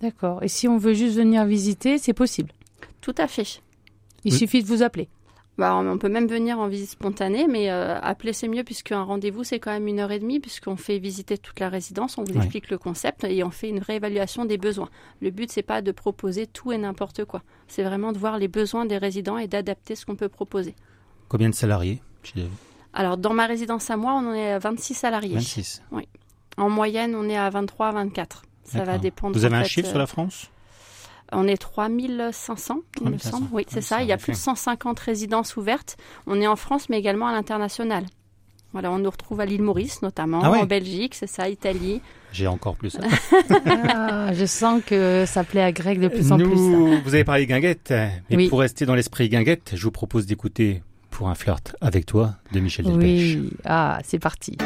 D'accord. 0.00 0.42
Et 0.42 0.48
si 0.48 0.66
on 0.68 0.76
veut 0.78 0.94
juste 0.94 1.16
venir 1.16 1.44
visiter, 1.46 1.98
c'est 1.98 2.12
possible? 2.12 2.50
Tout 3.00 3.14
à 3.18 3.28
fait. 3.28 3.60
Il 4.24 4.32
Oui. 4.32 4.38
suffit 4.38 4.62
de 4.62 4.66
vous 4.66 4.82
appeler. 4.82 5.08
Bah, 5.56 5.76
on 5.76 5.98
peut 5.98 6.08
même 6.08 6.26
venir 6.26 6.58
en 6.58 6.66
visite 6.66 6.90
spontanée, 6.90 7.46
mais 7.48 7.70
euh, 7.70 7.96
appeler 8.00 8.32
c'est 8.32 8.48
mieux 8.48 8.64
puisqu'un 8.64 9.02
rendez-vous 9.02 9.44
c'est 9.44 9.60
quand 9.60 9.70
même 9.70 9.86
une 9.86 10.00
heure 10.00 10.10
et 10.10 10.18
demie 10.18 10.40
puisqu'on 10.40 10.76
fait 10.76 10.98
visiter 10.98 11.38
toute 11.38 11.60
la 11.60 11.68
résidence, 11.68 12.18
on 12.18 12.24
vous 12.24 12.32
Ouais. 12.32 12.38
explique 12.38 12.70
le 12.70 12.78
concept 12.78 13.22
et 13.22 13.44
on 13.44 13.50
fait 13.50 13.68
une 13.68 13.78
réévaluation 13.78 14.46
des 14.46 14.58
besoins. 14.58 14.88
Le 15.20 15.30
but 15.30 15.52
c'est 15.52 15.62
pas 15.62 15.80
de 15.80 15.92
proposer 15.92 16.48
tout 16.48 16.72
et 16.72 16.78
n'importe 16.78 17.24
quoi, 17.24 17.42
c'est 17.68 17.84
vraiment 17.84 18.10
de 18.10 18.18
voir 18.18 18.38
les 18.38 18.48
besoins 18.48 18.84
des 18.84 18.98
résidents 18.98 19.38
et 19.38 19.46
d'adapter 19.46 19.94
ce 19.94 20.04
qu'on 20.04 20.16
peut 20.16 20.28
proposer. 20.28 20.74
Combien 21.28 21.50
de 21.50 21.54
salariés 21.54 22.00
chez 22.24 22.48
Alors 22.92 23.16
dans 23.16 23.32
ma 23.32 23.46
résidence 23.46 23.88
à 23.90 23.96
moi, 23.96 24.14
on 24.14 24.30
en 24.30 24.34
est 24.34 24.52
à 24.54 24.58
26 24.58 24.94
salariés. 24.94 25.34
26. 25.36 25.82
En 26.56 26.68
moyenne, 26.68 27.14
on 27.14 27.28
est 27.28 27.36
à 27.36 27.48
23 27.50 27.88
à 27.88 27.92
24. 27.92 28.42
Ça 28.64 28.84
va 28.84 28.98
dépendre. 28.98 29.36
Vous 29.36 29.44
avez 29.44 29.56
un 29.56 29.62
fait, 29.62 29.68
chiffre 29.68 29.88
euh, 29.88 29.90
sur 29.90 29.98
la 29.98 30.06
France? 30.06 30.50
On 31.34 31.46
est 31.48 31.56
3500, 31.56 32.80
il 33.00 33.02
me 33.02 33.06
3500. 33.18 33.30
semble. 33.30 33.48
Oui, 33.52 33.64
c'est 33.68 33.80
ça. 33.80 34.02
Il 34.02 34.08
y 34.08 34.12
a 34.12 34.16
plus 34.16 34.32
de 34.32 34.36
effet. 34.36 34.44
150 34.44 34.98
résidences 35.00 35.56
ouvertes. 35.56 35.96
On 36.26 36.40
est 36.40 36.46
en 36.46 36.56
France, 36.56 36.88
mais 36.88 36.98
également 36.98 37.26
à 37.26 37.32
l'international. 37.32 38.04
Voilà, 38.72 38.90
on 38.90 38.98
nous 38.98 39.10
retrouve 39.10 39.38
à 39.40 39.46
l'île 39.46 39.62
Maurice, 39.62 40.02
notamment, 40.02 40.40
Ah 40.42 40.50
ouais. 40.50 40.58
en 40.58 40.64
Belgique, 40.66 41.14
c'est 41.14 41.28
ça, 41.28 41.48
Italie. 41.48 42.00
J'ai 42.32 42.46
encore 42.48 42.74
plus. 42.76 42.96
Ah, 43.66 44.32
je 44.32 44.44
sens 44.46 44.82
que 44.84 45.24
ça 45.26 45.44
plaît 45.44 45.62
à 45.62 45.70
Greg 45.70 46.00
de 46.00 46.08
plus 46.08 46.32
en 46.32 46.38
Nous, 46.38 46.48
plus. 46.48 47.00
vous 47.04 47.14
avez 47.14 47.22
parlé 47.24 47.46
guinguette, 47.46 47.90
mais 48.30 48.36
Oui. 48.36 48.48
pour 48.48 48.58
rester 48.60 48.84
dans 48.86 48.94
l'esprit 48.96 49.28
guinguette, 49.28 49.72
je 49.74 49.82
vous 49.84 49.90
propose 49.92 50.26
d'écouter 50.26 50.82
Pour 51.10 51.28
un 51.28 51.34
flirt 51.36 51.76
avec 51.80 52.06
toi 52.06 52.34
de 52.52 52.58
Michel 52.58 52.86
Delpech. 52.86 53.00
Oui. 53.36 53.50
Ah, 53.64 54.00
c'est 54.04 54.18
parti. 54.18 54.56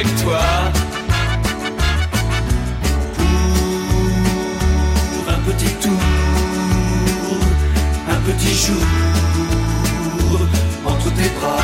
Avec 0.00 0.14
toi. 0.22 0.40
Pour 5.12 5.24
un 5.34 5.40
petit 5.50 5.72
tour, 5.82 6.02
un 8.08 8.20
petit 8.30 8.54
jour 8.54 8.86
entre 10.86 11.10
tes 11.14 11.30
bras 11.40 11.62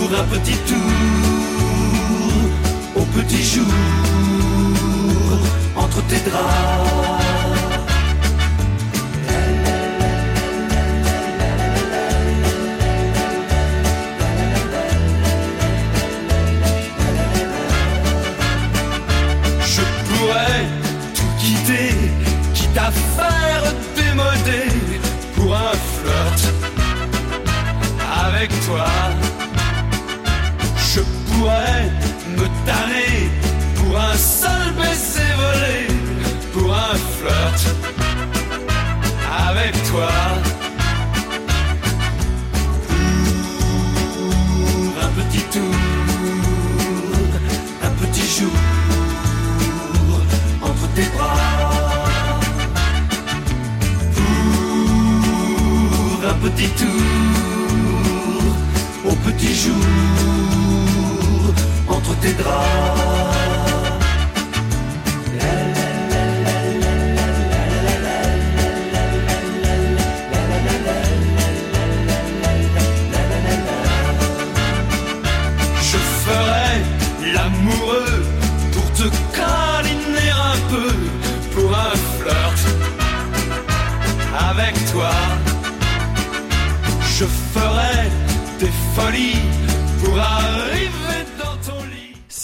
pour 0.00 0.18
un 0.18 0.24
petit 0.34 0.58
tour 0.68 0.92
au 2.96 3.02
petit 3.18 3.42
jour 3.44 3.72
entre 5.76 6.00
tes 6.06 6.20
draps. 6.30 7.27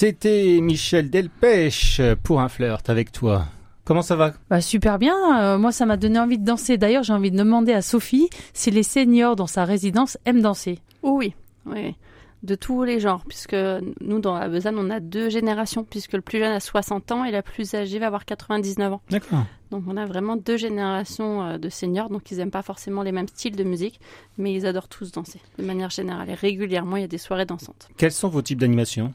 C'était 0.07 0.59
Michel 0.61 1.09
Delpech 1.09 1.99
pour 2.23 2.43
un 2.43 2.51
flirt 2.51 2.91
avec 2.91 3.11
toi. 3.11 3.47
Comment 3.85 4.03
ça 4.03 4.17
va? 4.17 4.35
Bah 4.51 4.61
super 4.61 4.99
bien, 4.99 5.15
euh, 5.41 5.57
moi 5.57 5.73
ça 5.73 5.87
m'a 5.87 5.97
donné 5.97 6.19
envie 6.19 6.37
de 6.37 6.45
danser. 6.45 6.77
D'ailleurs 6.77 7.05
j'ai 7.05 7.15
envie 7.15 7.31
de 7.31 7.39
demander 7.39 7.73
à 7.73 7.81
Sophie 7.81 8.29
si 8.53 8.71
les 8.71 8.83
seniors 8.83 9.35
dans 9.35 9.47
sa 9.47 9.65
résidence 9.65 10.19
aiment 10.27 10.43
danser. 10.43 10.79
Oui, 11.03 11.33
oui, 11.65 11.97
de 12.43 12.55
tous 12.55 12.85
les 12.85 13.01
genres, 13.01 13.25
puisque 13.27 13.57
nous 14.03 14.19
dans 14.19 14.39
la 14.39 14.51
Besanne 14.51 14.77
on 14.79 14.91
a 14.91 15.01
deux 15.01 15.31
générations, 15.31 15.85
puisque 15.85 16.13
le 16.13 16.21
plus 16.21 16.39
jeune 16.39 16.53
a 16.53 16.61
60 16.61 17.11
ans 17.11 17.25
et 17.25 17.31
la 17.31 17.41
plus 17.41 17.73
âgée 17.75 17.99
va 17.99 18.09
avoir 18.09 18.27
99 18.27 18.93
ans. 18.93 19.01
D'accord. 19.09 19.47
Donc 19.71 19.85
on 19.89 19.97
a 19.97 20.05
vraiment 20.05 20.37
deux 20.37 20.59
générations 20.59 21.43
euh, 21.43 21.57
de 21.57 21.71
seniors, 21.71 22.11
donc 22.11 22.31
ils 22.31 22.37
n'aiment 22.37 22.51
pas 22.51 22.61
forcément 22.61 23.03
les 23.03 23.13
mêmes 23.13 23.29
styles 23.29 23.57
de 23.57 23.65
musique, 23.65 24.01
mais 24.37 24.53
ils 24.53 24.67
adorent 24.67 24.89
tous 24.89 25.13
danser, 25.13 25.41
de 25.59 25.65
manière 25.65 25.89
générale. 25.89 26.29
Et 26.29 26.35
régulièrement 26.35 26.97
il 26.97 27.01
y 27.01 27.05
a 27.05 27.09
des 27.09 27.17
soirées 27.17 27.47
dansantes. 27.47 27.89
Quels 27.97 28.13
sont 28.13 28.29
vos 28.29 28.43
types 28.43 28.61
d'animations? 28.61 29.15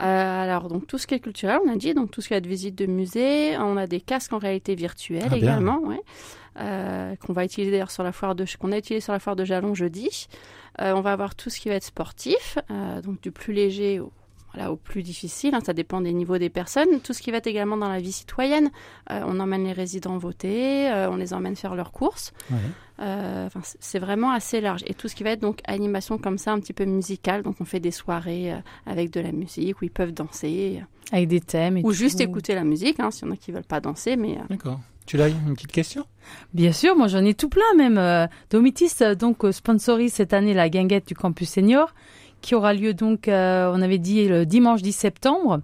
Euh, 0.00 0.04
alors, 0.04 0.68
donc 0.68 0.86
tout 0.86 0.98
ce 0.98 1.06
qui 1.06 1.14
est 1.14 1.20
culturel, 1.20 1.58
on 1.66 1.70
a 1.70 1.76
dit, 1.76 1.94
donc 1.94 2.10
tout 2.10 2.20
ce 2.20 2.28
qui 2.28 2.34
est 2.34 2.40
de 2.40 2.48
visite 2.48 2.74
de 2.74 2.86
musée, 2.86 3.56
on 3.58 3.76
a 3.76 3.86
des 3.86 4.00
casques 4.00 4.32
en 4.32 4.38
réalité 4.38 4.74
virtuelle 4.74 5.28
Ah, 5.30 5.36
également, 5.36 5.80
ouais, 5.80 6.00
euh, 6.58 7.14
qu'on 7.16 7.32
va 7.32 7.44
utiliser 7.44 7.70
d'ailleurs 7.70 7.90
sur 7.90 8.02
la 8.02 8.12
foire 8.12 8.34
de, 8.34 8.44
qu'on 8.58 8.72
a 8.72 8.78
utilisé 8.78 9.02
sur 9.02 9.12
la 9.12 9.18
foire 9.18 9.36
de 9.36 9.44
Jalon 9.44 9.74
jeudi. 9.74 10.28
Euh, 10.80 10.94
on 10.94 11.02
va 11.02 11.12
avoir 11.12 11.34
tout 11.34 11.50
ce 11.50 11.60
qui 11.60 11.68
va 11.68 11.74
être 11.74 11.84
sportif, 11.84 12.58
donc 13.04 13.20
du 13.20 13.30
plus 13.30 13.52
léger 13.52 14.00
au, 14.00 14.12
voilà, 14.54 14.72
au 14.72 14.76
plus 14.76 15.02
difficile, 15.02 15.54
hein, 15.54 15.60
ça 15.64 15.72
dépend 15.72 16.00
des 16.00 16.12
niveaux 16.12 16.38
des 16.38 16.50
personnes. 16.50 17.00
Tout 17.00 17.12
ce 17.12 17.22
qui 17.22 17.30
va 17.30 17.38
être 17.38 17.46
également 17.46 17.76
dans 17.76 17.88
la 17.88 18.00
vie 18.00 18.12
citoyenne, 18.12 18.70
euh, 19.10 19.22
on 19.26 19.40
emmène 19.40 19.64
les 19.64 19.72
résidents 19.72 20.18
voter, 20.18 20.90
euh, 20.90 21.10
on 21.10 21.16
les 21.16 21.32
emmène 21.32 21.56
faire 21.56 21.74
leurs 21.74 21.92
courses. 21.92 22.32
Ouais. 22.50 22.58
Euh, 23.02 23.48
c'est 23.80 23.98
vraiment 23.98 24.30
assez 24.30 24.60
large. 24.60 24.82
Et 24.86 24.94
tout 24.94 25.08
ce 25.08 25.14
qui 25.14 25.24
va 25.24 25.30
être 25.30 25.40
donc 25.40 25.60
animation 25.66 26.18
comme 26.18 26.38
ça, 26.38 26.52
un 26.52 26.60
petit 26.60 26.72
peu 26.72 26.84
musicale. 26.84 27.42
Donc 27.42 27.56
on 27.60 27.64
fait 27.64 27.80
des 27.80 27.90
soirées 27.90 28.52
euh, 28.52 28.56
avec 28.86 29.10
de 29.10 29.20
la 29.20 29.32
musique 29.32 29.80
où 29.80 29.84
ils 29.84 29.90
peuvent 29.90 30.12
danser 30.12 30.82
Avec 31.10 31.28
des 31.28 31.40
thèmes. 31.40 31.78
Et 31.78 31.82
ou 31.82 31.92
juste 31.92 32.20
écouter 32.20 32.54
la 32.54 32.64
musique, 32.64 33.00
hein, 33.00 33.10
s'il 33.10 33.26
y 33.26 33.30
en 33.30 33.34
a 33.34 33.36
qui 33.36 33.50
veulent 33.50 33.64
pas 33.64 33.80
danser. 33.80 34.16
Mais 34.16 34.32
euh, 34.38 34.42
D'accord. 34.50 34.80
Tu 35.04 35.16
l'as 35.16 35.28
une 35.28 35.54
petite 35.54 35.72
question? 35.72 36.06
Bien 36.54 36.70
sûr, 36.70 36.94
moi 36.94 37.08
j'en 37.08 37.24
ai 37.24 37.34
tout 37.34 37.48
plein 37.48 37.74
même. 37.76 38.28
Domitis 38.50 38.92
donc 39.18 39.44
sponsorise 39.50 40.12
cette 40.12 40.32
année 40.32 40.54
la 40.54 40.68
guinguette 40.68 41.08
du 41.08 41.14
campus 41.16 41.50
senior 41.50 41.92
qui 42.42 42.54
aura 42.54 42.74
lieu 42.74 42.92
donc, 42.92 43.28
euh, 43.28 43.72
on 43.74 43.80
avait 43.80 43.98
dit 43.98 44.28
le 44.28 44.44
dimanche 44.44 44.82
10 44.82 44.92
septembre. 44.92 45.60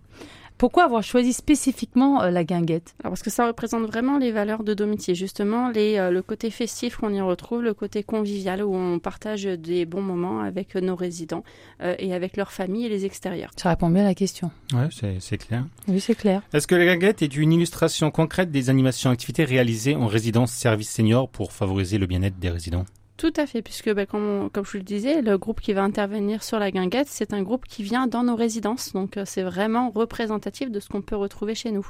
Pourquoi 0.58 0.82
avoir 0.82 1.04
choisi 1.04 1.32
spécifiquement 1.32 2.20
euh, 2.20 2.30
la 2.30 2.42
guinguette? 2.42 2.96
Alors, 3.00 3.12
parce 3.12 3.22
que 3.22 3.30
ça 3.30 3.46
représente 3.46 3.86
vraiment 3.86 4.18
les 4.18 4.32
valeurs 4.32 4.64
de 4.64 4.74
Domitier, 4.74 5.14
justement 5.14 5.68
les, 5.70 5.98
euh, 5.98 6.10
le 6.10 6.20
côté 6.20 6.50
festif 6.50 6.96
qu'on 6.96 7.14
y 7.14 7.20
retrouve, 7.20 7.62
le 7.62 7.74
côté 7.74 8.02
convivial 8.02 8.64
où 8.64 8.74
on 8.74 8.98
partage 8.98 9.44
des 9.44 9.86
bons 9.86 10.02
moments 10.02 10.40
avec 10.40 10.74
nos 10.74 10.96
résidents 10.96 11.44
euh, 11.80 11.94
et 12.00 12.12
avec 12.12 12.36
leurs 12.36 12.50
familles 12.50 12.86
et 12.86 12.88
les 12.88 13.04
extérieurs. 13.04 13.50
Ça 13.56 13.68
répond 13.68 13.88
bien 13.88 14.02
à 14.02 14.08
la 14.08 14.14
question. 14.14 14.50
Ouais, 14.72 14.88
c'est 14.90 15.18
c'est 15.20 15.38
clair. 15.38 15.64
Oui, 15.86 16.00
c'est 16.00 16.16
clair. 16.16 16.42
Est-ce 16.52 16.66
que 16.66 16.74
la 16.74 16.86
guinguette 16.86 17.22
est 17.22 17.36
une 17.36 17.52
illustration 17.52 18.10
concrète 18.10 18.50
des 18.50 18.68
animations 18.68 19.10
et 19.10 19.12
activités 19.12 19.44
réalisées 19.44 19.94
en 19.94 20.08
résidence 20.08 20.50
service 20.50 20.90
senior 20.90 21.28
pour 21.28 21.52
favoriser 21.52 21.98
le 21.98 22.06
bien-être 22.06 22.40
des 22.40 22.50
résidents? 22.50 22.84
Tout 23.18 23.32
à 23.36 23.46
fait, 23.46 23.60
puisque 23.62 23.92
bah, 23.92 24.06
comme, 24.06 24.48
comme 24.52 24.64
je 24.64 24.70
vous 24.72 24.78
le 24.78 24.84
disais, 24.84 25.20
le 25.22 25.36
groupe 25.36 25.60
qui 25.60 25.72
va 25.72 25.82
intervenir 25.82 26.42
sur 26.44 26.58
la 26.58 26.70
guinguette, 26.70 27.08
c'est 27.08 27.32
un 27.34 27.42
groupe 27.42 27.66
qui 27.66 27.82
vient 27.82 28.06
dans 28.06 28.22
nos 28.22 28.36
résidences. 28.36 28.92
Donc 28.92 29.16
euh, 29.16 29.24
c'est 29.26 29.42
vraiment 29.42 29.90
représentatif 29.90 30.70
de 30.70 30.78
ce 30.80 30.88
qu'on 30.88 31.02
peut 31.02 31.16
retrouver 31.16 31.54
chez 31.56 31.72
nous. 31.72 31.86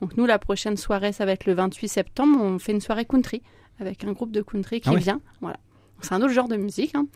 Donc 0.00 0.16
nous, 0.16 0.26
la 0.26 0.38
prochaine 0.38 0.76
soirée, 0.76 1.12
ça 1.12 1.24
va 1.26 1.32
être 1.32 1.44
le 1.46 1.52
28 1.54 1.88
septembre. 1.88 2.38
On 2.42 2.58
fait 2.58 2.72
une 2.72 2.80
soirée 2.80 3.04
country 3.04 3.42
avec 3.80 4.02
un 4.04 4.12
groupe 4.12 4.32
de 4.32 4.40
country 4.42 4.80
qui 4.80 4.88
Ah 4.88 4.94
oui. 4.94 5.00
vient. 5.02 5.20
Voilà. 5.42 5.58
C'est 6.00 6.12
un 6.14 6.22
autre 6.22 6.32
genre 6.32 6.48
de 6.48 6.56
musique. 6.56 6.94
hein. 6.94 7.06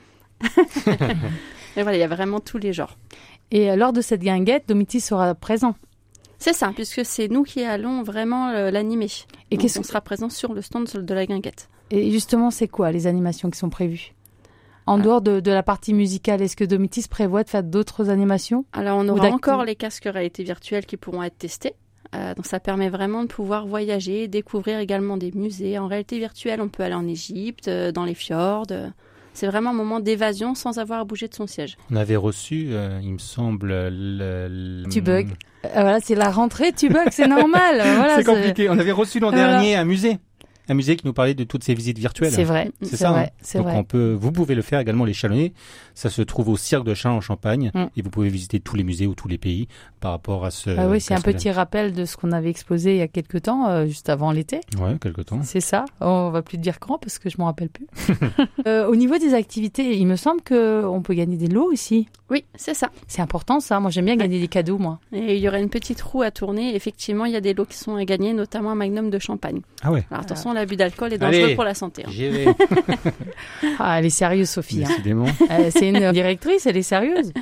Mais 1.76 1.82
voilà, 1.82 1.96
il 1.96 2.00
y 2.00 2.04
a 2.04 2.08
vraiment 2.08 2.40
tous 2.40 2.58
les 2.58 2.72
genres. 2.72 2.96
Et 3.50 3.70
euh, 3.70 3.76
lors 3.76 3.92
de 3.92 4.00
cette 4.00 4.20
guinguette, 4.22 4.68
Domitis 4.68 5.00
sera 5.00 5.34
présent. 5.34 5.74
C'est 6.38 6.52
ça, 6.54 6.72
puisque 6.74 7.04
c'est 7.04 7.28
nous 7.28 7.42
qui 7.42 7.62
allons 7.64 8.02
vraiment 8.02 8.48
euh, 8.50 8.70
l'animer. 8.70 9.08
Et 9.50 9.56
qu'est-ce 9.58 9.78
on 9.78 9.82
sera 9.82 10.00
présent 10.00 10.28
sur 10.30 10.54
le 10.54 10.62
stand 10.62 10.86
de 10.90 11.14
la 11.14 11.26
guinguette. 11.26 11.68
Et 11.90 12.10
justement, 12.10 12.50
c'est 12.50 12.68
quoi 12.68 12.92
les 12.92 13.06
animations 13.06 13.50
qui 13.50 13.58
sont 13.58 13.70
prévues? 13.70 14.14
En 14.86 14.98
Ah. 14.98 15.02
dehors 15.02 15.20
de, 15.20 15.40
de 15.40 15.50
la 15.50 15.62
partie 15.62 15.92
musicale, 15.94 16.40
est-ce 16.42 16.56
que 16.56 16.64
Domitis 16.64 17.06
prévoit 17.08 17.44
de 17.44 17.48
faire 17.48 17.62
d'autres 17.62 18.10
animations? 18.10 18.64
Alors, 18.72 18.98
on 18.98 19.08
aura 19.08 19.28
encore 19.28 19.64
les 19.64 19.74
casques 19.76 20.08
réalité 20.12 20.42
virtuelle 20.42 20.86
qui 20.86 20.96
pourront 20.96 21.22
être 21.22 21.38
testés. 21.38 21.74
Euh, 22.14 22.34
donc, 22.34 22.46
ça 22.46 22.58
permet 22.58 22.88
vraiment 22.88 23.22
de 23.22 23.28
pouvoir 23.28 23.66
voyager, 23.66 24.26
découvrir 24.26 24.78
également 24.80 25.16
des 25.16 25.30
musées. 25.32 25.78
En 25.78 25.86
réalité 25.86 26.18
virtuelle, 26.18 26.60
on 26.60 26.68
peut 26.68 26.82
aller 26.82 26.94
en 26.94 27.06
Égypte, 27.06 27.68
euh, 27.68 27.92
dans 27.92 28.04
les 28.04 28.14
fjords. 28.14 28.66
C'est 29.32 29.46
vraiment 29.46 29.70
un 29.70 29.74
moment 29.74 30.00
d'évasion 30.00 30.56
sans 30.56 30.78
avoir 30.78 31.00
à 31.00 31.04
bouger 31.04 31.28
de 31.28 31.34
son 31.34 31.46
siège. 31.46 31.76
On 31.92 31.94
avait 31.96 32.16
reçu, 32.16 32.70
euh, 32.72 32.98
il 33.00 33.12
me 33.12 33.18
semble, 33.18 33.68
le... 33.68 34.48
le- 34.82 34.88
Tu 34.90 35.00
bugs. 35.00 35.26
Euh, 35.66 35.68
voilà, 35.72 36.00
c'est 36.00 36.16
la 36.16 36.30
rentrée, 36.30 36.72
tu 36.72 36.88
bugs, 36.88 37.10
c'est 37.12 37.28
normal. 37.28 37.76
Voilà, 37.76 38.16
c'est 38.16 38.24
compliqué. 38.24 38.68
On 38.68 38.78
avait 38.78 38.90
reçu 38.90 39.20
l'an 39.20 39.30
Voilà. 39.30 39.52
dernier 39.52 39.76
un 39.76 39.84
musée. 39.84 40.18
Un 40.70 40.74
musée 40.74 40.94
qui 40.96 41.04
nous 41.06 41.12
parlait 41.12 41.34
de 41.34 41.42
toutes 41.44 41.64
ces 41.64 41.74
visites 41.74 41.98
virtuelles. 41.98 42.30
C'est 42.32 42.44
vrai, 42.44 42.70
C'est 42.82 42.96
ça, 42.96 43.10
vrai, 43.10 43.24
hein. 43.24 43.38
c'est 43.42 43.58
Donc 43.58 43.66
vrai. 43.66 43.76
on 43.76 43.84
peut, 43.84 44.16
vous 44.18 44.30
pouvez 44.32 44.54
le 44.54 44.62
faire 44.62 44.78
également 44.80 45.04
les 45.04 45.12
Chalonnais. 45.12 45.52
Ça 45.94 46.08
se 46.10 46.22
trouve 46.22 46.48
au 46.48 46.56
Cirque 46.56 46.84
de 46.84 46.94
Chalon 46.94 47.16
en 47.16 47.20
Champagne 47.20 47.70
Mm. 47.74 47.86
et 47.96 48.02
vous 48.02 48.10
pouvez 48.10 48.28
visiter 48.28 48.60
tous 48.60 48.76
les 48.76 48.84
musées 48.84 49.06
ou 49.06 49.14
tous 49.14 49.26
les 49.28 49.36
pays 49.36 49.66
par 50.00 50.12
rapport 50.12 50.44
à 50.44 50.50
ce. 50.50 50.70
Ah 50.78 50.88
oui, 50.88 51.00
c'est 51.00 51.12
un 51.14 51.20
petit 51.20 51.50
rappel 51.50 51.92
de 51.92 52.04
ce 52.04 52.16
qu'on 52.16 52.32
avait 52.32 52.50
exposé 52.50 52.92
il 52.92 52.98
y 52.98 53.02
a 53.02 53.08
quelques 53.08 53.42
temps, 53.42 53.68
euh, 53.68 53.86
juste 53.86 54.08
avant 54.08 54.30
l'été. 54.32 54.60
Ouais, 54.80 54.96
quelque 55.00 55.20
temps. 55.22 55.40
C'est 55.42 55.60
ça. 55.60 55.84
On 56.00 56.30
va 56.30 56.40
plus 56.42 56.56
dire 56.58 56.78
quand 56.78 56.98
parce 56.98 57.18
que 57.18 57.28
je 57.28 57.36
me 57.38 57.44
rappelle 57.44 57.68
plus. 57.68 57.86
Euh, 58.66 58.86
au 58.86 58.94
niveau 58.94 59.16
des 59.18 59.32
activités, 59.34 59.96
il 59.98 60.06
me 60.06 60.16
semble 60.16 60.42
que 60.42 60.84
on 60.84 61.00
peut 61.02 61.14
gagner 61.14 61.36
des 61.36 61.48
lots 61.48 61.70
aussi. 61.72 62.08
Oui, 62.30 62.44
c'est 62.54 62.74
ça. 62.74 62.90
C'est 63.08 63.22
important 63.22 63.58
ça. 63.58 63.80
Moi, 63.80 63.90
j'aime 63.90 64.04
bien 64.04 64.16
gagner 64.16 64.38
des 64.38 64.48
cadeaux, 64.48 64.76
moi. 64.78 65.00
Et 65.12 65.36
il 65.36 65.40
y 65.40 65.48
aura 65.48 65.58
une 65.58 65.70
petite 65.70 66.00
roue 66.02 66.22
à 66.22 66.30
tourner. 66.30 66.74
Effectivement, 66.76 67.24
il 67.24 67.32
y 67.32 67.36
a 67.36 67.40
des 67.40 67.54
lots 67.54 67.64
qui 67.64 67.76
sont 67.78 67.96
à 67.96 68.04
gagner, 68.04 68.32
notamment 68.34 68.70
un 68.70 68.74
magnum 68.74 69.08
de 69.10 69.18
champagne. 69.18 69.60
Ah 69.82 69.90
ouais. 69.92 70.04
Alors 70.10 70.22
attention, 70.24 70.52
l'abus 70.60 70.76
d'alcool 70.76 71.12
est 71.12 71.18
dangereux 71.18 71.44
Allez. 71.44 71.54
pour 71.54 71.64
la 71.64 71.74
santé. 71.74 72.04
hein. 72.06 72.10
J'y 72.12 72.28
vais. 72.28 72.46
Ah, 73.78 73.98
elle 73.98 74.06
est 74.06 74.10
sérieuse, 74.10 74.48
Sophie. 74.48 74.82
hein. 74.84 74.88
Décidément. 74.88 75.26
Euh, 75.50 75.70
c'est 75.70 75.88
une 75.88 76.12
directrice, 76.12 76.66
elle 76.66 76.76
est 76.76 76.82
sérieuse. 76.82 77.32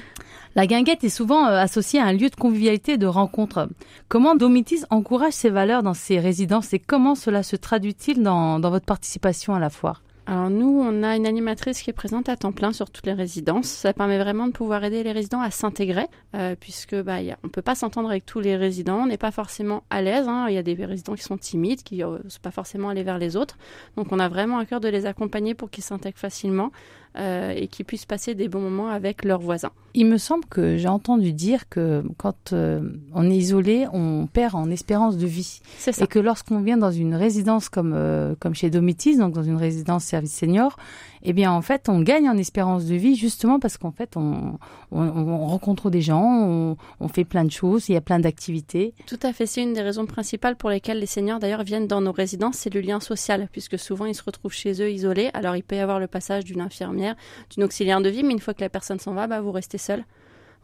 La 0.54 0.66
guinguette 0.66 1.04
est 1.04 1.08
souvent 1.08 1.46
euh, 1.46 1.58
associée 1.60 2.00
à 2.00 2.04
un 2.04 2.12
lieu 2.12 2.30
de 2.30 2.34
convivialité 2.34 2.92
et 2.92 2.98
de 2.98 3.06
rencontre. 3.06 3.68
Comment 4.08 4.34
Domitis 4.34 4.82
encourage 4.90 5.34
ces 5.34 5.50
valeurs 5.50 5.82
dans 5.82 5.94
ses 5.94 6.18
résidences 6.18 6.72
et 6.72 6.78
comment 6.78 7.14
cela 7.14 7.42
se 7.42 7.54
traduit-il 7.54 8.22
dans, 8.22 8.58
dans 8.58 8.70
votre 8.70 8.87
participation 8.87 9.54
à 9.54 9.58
la 9.60 9.70
foire? 9.70 10.02
Alors 10.30 10.50
nous, 10.50 10.82
on 10.85 11.02
a 11.04 11.16
une 11.16 11.26
animatrice 11.26 11.80
qui 11.80 11.88
est 11.88 11.94
présente 11.94 12.28
à 12.28 12.37
temps 12.37 12.52
plein 12.52 12.75
sur 12.75 12.90
toutes 12.90 13.06
les 13.06 13.14
résidences. 13.14 13.66
Ça 13.66 13.94
permet 13.94 14.18
vraiment 14.18 14.47
de 14.47 14.52
pouvoir 14.52 14.85
aider 14.85 15.02
les 15.02 15.12
résidents 15.12 15.40
à 15.40 15.50
s'intégrer, 15.50 16.04
euh, 16.35 16.54
puisque 16.54 16.94
bah, 16.94 17.23
y 17.23 17.35
peut 17.50 17.62
pas 17.62 17.75
s'entendre 17.75 18.11
avec 18.11 18.26
tous 18.26 18.38
les 18.38 18.54
résidents, 18.54 19.04
on 19.04 19.06
n'est 19.06 19.16
pas 19.16 19.30
forcément 19.30 19.85
à 19.88 20.02
l'aise. 20.02 20.28
hein. 20.28 20.44
Il 20.50 20.54
y 20.54 20.58
a 20.58 20.62
des 20.62 20.75
résidents 20.85 21.14
qui 21.14 21.23
sont 21.23 21.38
timides, 21.38 21.82
qui 21.82 22.04
ne 22.04 22.28
sont 22.28 22.40
pas 22.42 22.50
forcément 22.50 22.90
aller 22.90 23.04
vers 23.04 23.16
les 23.16 23.37
autres. 23.37 23.56
Donc 23.97 24.12
on 24.12 24.18
a 24.18 24.28
vraiment 24.28 24.58
à 24.58 24.66
cœur 24.66 24.80
de 24.80 24.88
les 24.88 25.06
accompagner 25.06 25.54
pour 25.54 25.70
qu'ils 25.70 25.82
s'intègrent 25.85 26.18
facilement 26.18 26.73
euh, 27.17 27.53
et 27.57 27.69
qu'ils 27.69 27.85
puissent 27.85 28.07
passer 28.07 28.35
des 28.35 28.49
bons 28.49 28.61
moments 28.61 28.88
avec 28.88 29.25
leurs 29.25 29.41
voisins. 29.41 29.71
Il 29.95 30.07
me 30.07 30.19
semble 30.19 30.45
que 30.45 30.77
j'ai 30.77 30.88
entendu 30.88 31.33
dire 31.33 31.69
que 31.69 32.05
quand 32.19 32.53
euh, 32.53 32.83
on 33.15 33.29
est 33.29 33.37
isolé, 33.37 33.87
on 33.93 34.27
perd 34.27 34.55
en 34.55 34.71
espérance 34.71 35.17
de 35.17 35.27
vie. 35.27 35.61
C'est 35.79 35.93
ça. 35.93 36.05
Et 36.05 36.07
que 36.07 36.19
lorsqu'on 36.19 36.61
vient 36.61 36.77
dans 36.77 36.91
une 36.93 37.15
résidence 37.15 37.69
comme, 37.69 37.93
euh, 37.95 38.35
comme 38.38 38.55
chez 38.55 38.71
Domitis, 38.71 39.17
donc 39.17 39.33
dans 39.33 39.43
une 39.43 39.57
résidence 39.57 40.05
service 40.05 40.35
senior, 40.35 40.77
eh 41.25 41.33
bien 41.33 41.50
en 41.50 41.62
fait 41.62 41.88
on 41.88 42.00
gagne 42.00 42.29
en 42.29 42.37
espérance 42.37 42.85
de 42.85 42.95
vie 42.95 43.17
justement 43.17 43.59
parce 43.59 43.77
qu'en 43.77 43.91
fait 43.91 44.17
on, 44.17 44.59
on, 44.93 45.00
on 45.00 45.47
rencontre 45.47 45.91
des 45.91 46.00
gens, 46.00 46.23
on, 46.23 46.77
on 47.00 47.09
fait 47.09 47.25
plein 47.25 47.45
de 47.45 47.50
choses, 47.50 47.88
il 47.88 47.95
y 47.95 47.97
a 47.97 48.00
plein 48.00 48.21
d'activités. 48.21 48.95
Tout 49.07 49.19
à 49.23 49.33
fait, 49.33 49.47
c'est 49.47 49.62
une 49.62 49.73
des 49.73 49.83
raisons 49.83 50.07
principales 50.07 50.55
pour 50.55 50.71
lesquelles 50.71 51.00
les 51.00 51.07
seniors 51.07 51.41
d'ailleurs 51.41 51.65
viennent 51.65 51.88
dans 51.88 52.00
nos 52.00 52.12
résidences, 52.12 52.59
c'est 52.59 52.73
le 52.73 52.81
lien 52.81 53.00
social, 53.00 53.49
puisque 53.50 53.79
souvent 53.79 54.05
ils 54.05 54.15
se 54.15 54.23
retrouvent 54.23 54.53
chez 54.53 54.81
eux 54.81 54.91
isolés. 54.91 55.31
Alors 55.35 55.57
il 55.57 55.62
peut 55.62 55.77
y 55.77 55.81
avoir 55.81 55.99
le 55.99 56.07
passage 56.07 56.45
d'une 56.45 56.61
infirmière, 56.61 57.08
d'une 57.50 57.65
auxiliaire 57.65 58.00
de 58.00 58.09
vie, 58.09 58.23
mais 58.23 58.33
une 58.33 58.41
fois 58.41 58.55
que 58.55 58.61
la 58.61 58.69
personne 58.69 58.99
s'en 58.99 59.15
va, 59.15 59.27
bah, 59.27 59.41
vous 59.41 59.53
restez 59.53 59.79
seul. 59.79 60.05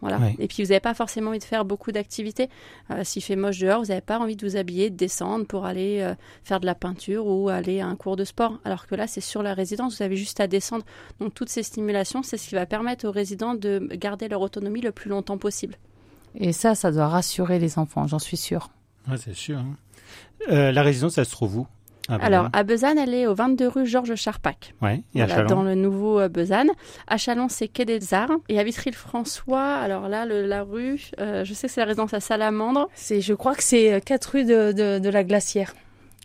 Voilà. 0.01 0.19
Et 0.39 0.49
puis 0.49 0.63
vous 0.63 0.69
n'avez 0.69 0.81
pas 0.81 0.93
forcément 0.93 1.31
envie 1.31 1.39
de 1.39 1.45
faire 1.45 1.65
beaucoup 1.65 1.91
d'activités. 1.91 2.51
Euh, 2.91 3.05
S'il 3.05 3.23
fait 3.23 3.37
moche 3.37 3.59
dehors, 3.59 3.81
vous 3.81 3.87
n'avez 3.87 4.03
pas 4.03 4.19
envie 4.19 4.37
de 4.37 4.47
vous 4.47 4.57
habiller, 4.57 4.91
de 4.91 4.97
descendre 4.97 5.47
pour 5.47 5.65
aller 5.65 6.01
euh, 6.03 6.15
faire 6.43 6.61
de 6.61 6.67
la 6.67 6.75
peinture 6.75 7.27
ou 7.27 7.49
aller 7.49 7.81
à 7.81 7.87
un 7.87 7.97
cours 7.97 8.17
de 8.17 8.25
sport. 8.25 8.59
Alors 8.67 8.87
que 8.87 8.97
là, 8.97 9.07
c'est 9.07 9.23
sur 9.23 9.43
la 9.43 9.55
résidence, 9.55 9.97
vous 9.97 10.03
avez 10.03 10.17
juste 10.17 10.41
à 10.41 10.47
descendre. 10.47 10.85
Donc 11.21 11.33
toutes 11.33 11.49
ces 11.49 11.63
stimulations, 11.63 12.23
c'est 12.23 12.37
ce 12.37 12.49
qui 12.49 12.55
va 12.55 12.67
permettre 12.67 13.09
aux 13.09 13.13
résidents 13.13 13.55
de 13.55 13.89
garder 13.93 14.29
leur 14.29 14.43
autonomie 14.43 14.83
le 14.83 14.93
plus 14.93 15.09
longtemps 15.09 15.39
possible. 15.39 15.77
Et 16.35 16.53
ça, 16.53 16.75
ça 16.75 16.91
doit 16.91 17.09
rassurer 17.09 17.59
les 17.59 17.79
enfants, 17.79 18.07
j'en 18.07 18.19
suis 18.19 18.37
sûre. 18.37 18.71
Ouais, 19.09 19.17
c'est 19.17 19.35
sûr. 19.35 19.59
hein. 19.59 19.77
Euh, 20.51 20.71
la 20.73 20.83
résidence, 20.83 21.17
elle 21.17 21.25
se 21.25 21.31
trouve 21.31 21.59
où? 21.59 21.67
Ah, 22.09 22.19
bah, 22.19 22.25
Alors, 22.25 22.49
à 22.53 22.63
Besanne, 22.65 22.99
elle 22.99 23.15
est 23.15 23.27
au 23.27 23.35
22 23.35 23.69
rue 23.69 23.87
Georges 23.87 24.15
Charpac. 24.15 24.75
ouais. 24.83 25.03
Et 25.15 25.23
à 25.23 25.27
Voilà, 25.27 25.45
dans 25.45 25.63
le 25.63 25.75
nouveau 25.75 26.21
euh, 26.21 26.29
Besanne. 26.29 26.69
À 27.07 27.17
Chalon, 27.17 27.49
c'est 27.49 27.69
Quai 27.69 27.85
des 27.87 28.13
Arts. 28.13 28.31
Et 28.49 28.59
à 28.59 28.65
Vitry-le-François, 28.65 29.63
alors 29.77 30.09
là, 30.09 30.27
le- 30.27 30.47
la 30.47 30.63
rue, 30.65 31.01
euh, 31.21 31.45
je 31.45 31.55
sais 31.55 31.67
que 31.67 31.73
c'est 31.73 31.81
la 31.81 31.87
résidence 31.87 32.13
à 32.15 32.21
Salamandre. 32.21 32.89
C'est, 32.95 33.21
je 33.21 33.33
crois 33.35 33.55
que 33.55 33.63
c'est 33.63 34.03
4 34.05 34.25
rue 34.33 34.45
de, 34.45 34.73
de, 34.73 34.99
de 34.99 35.09
la 35.09 35.25
Glacière, 35.25 35.73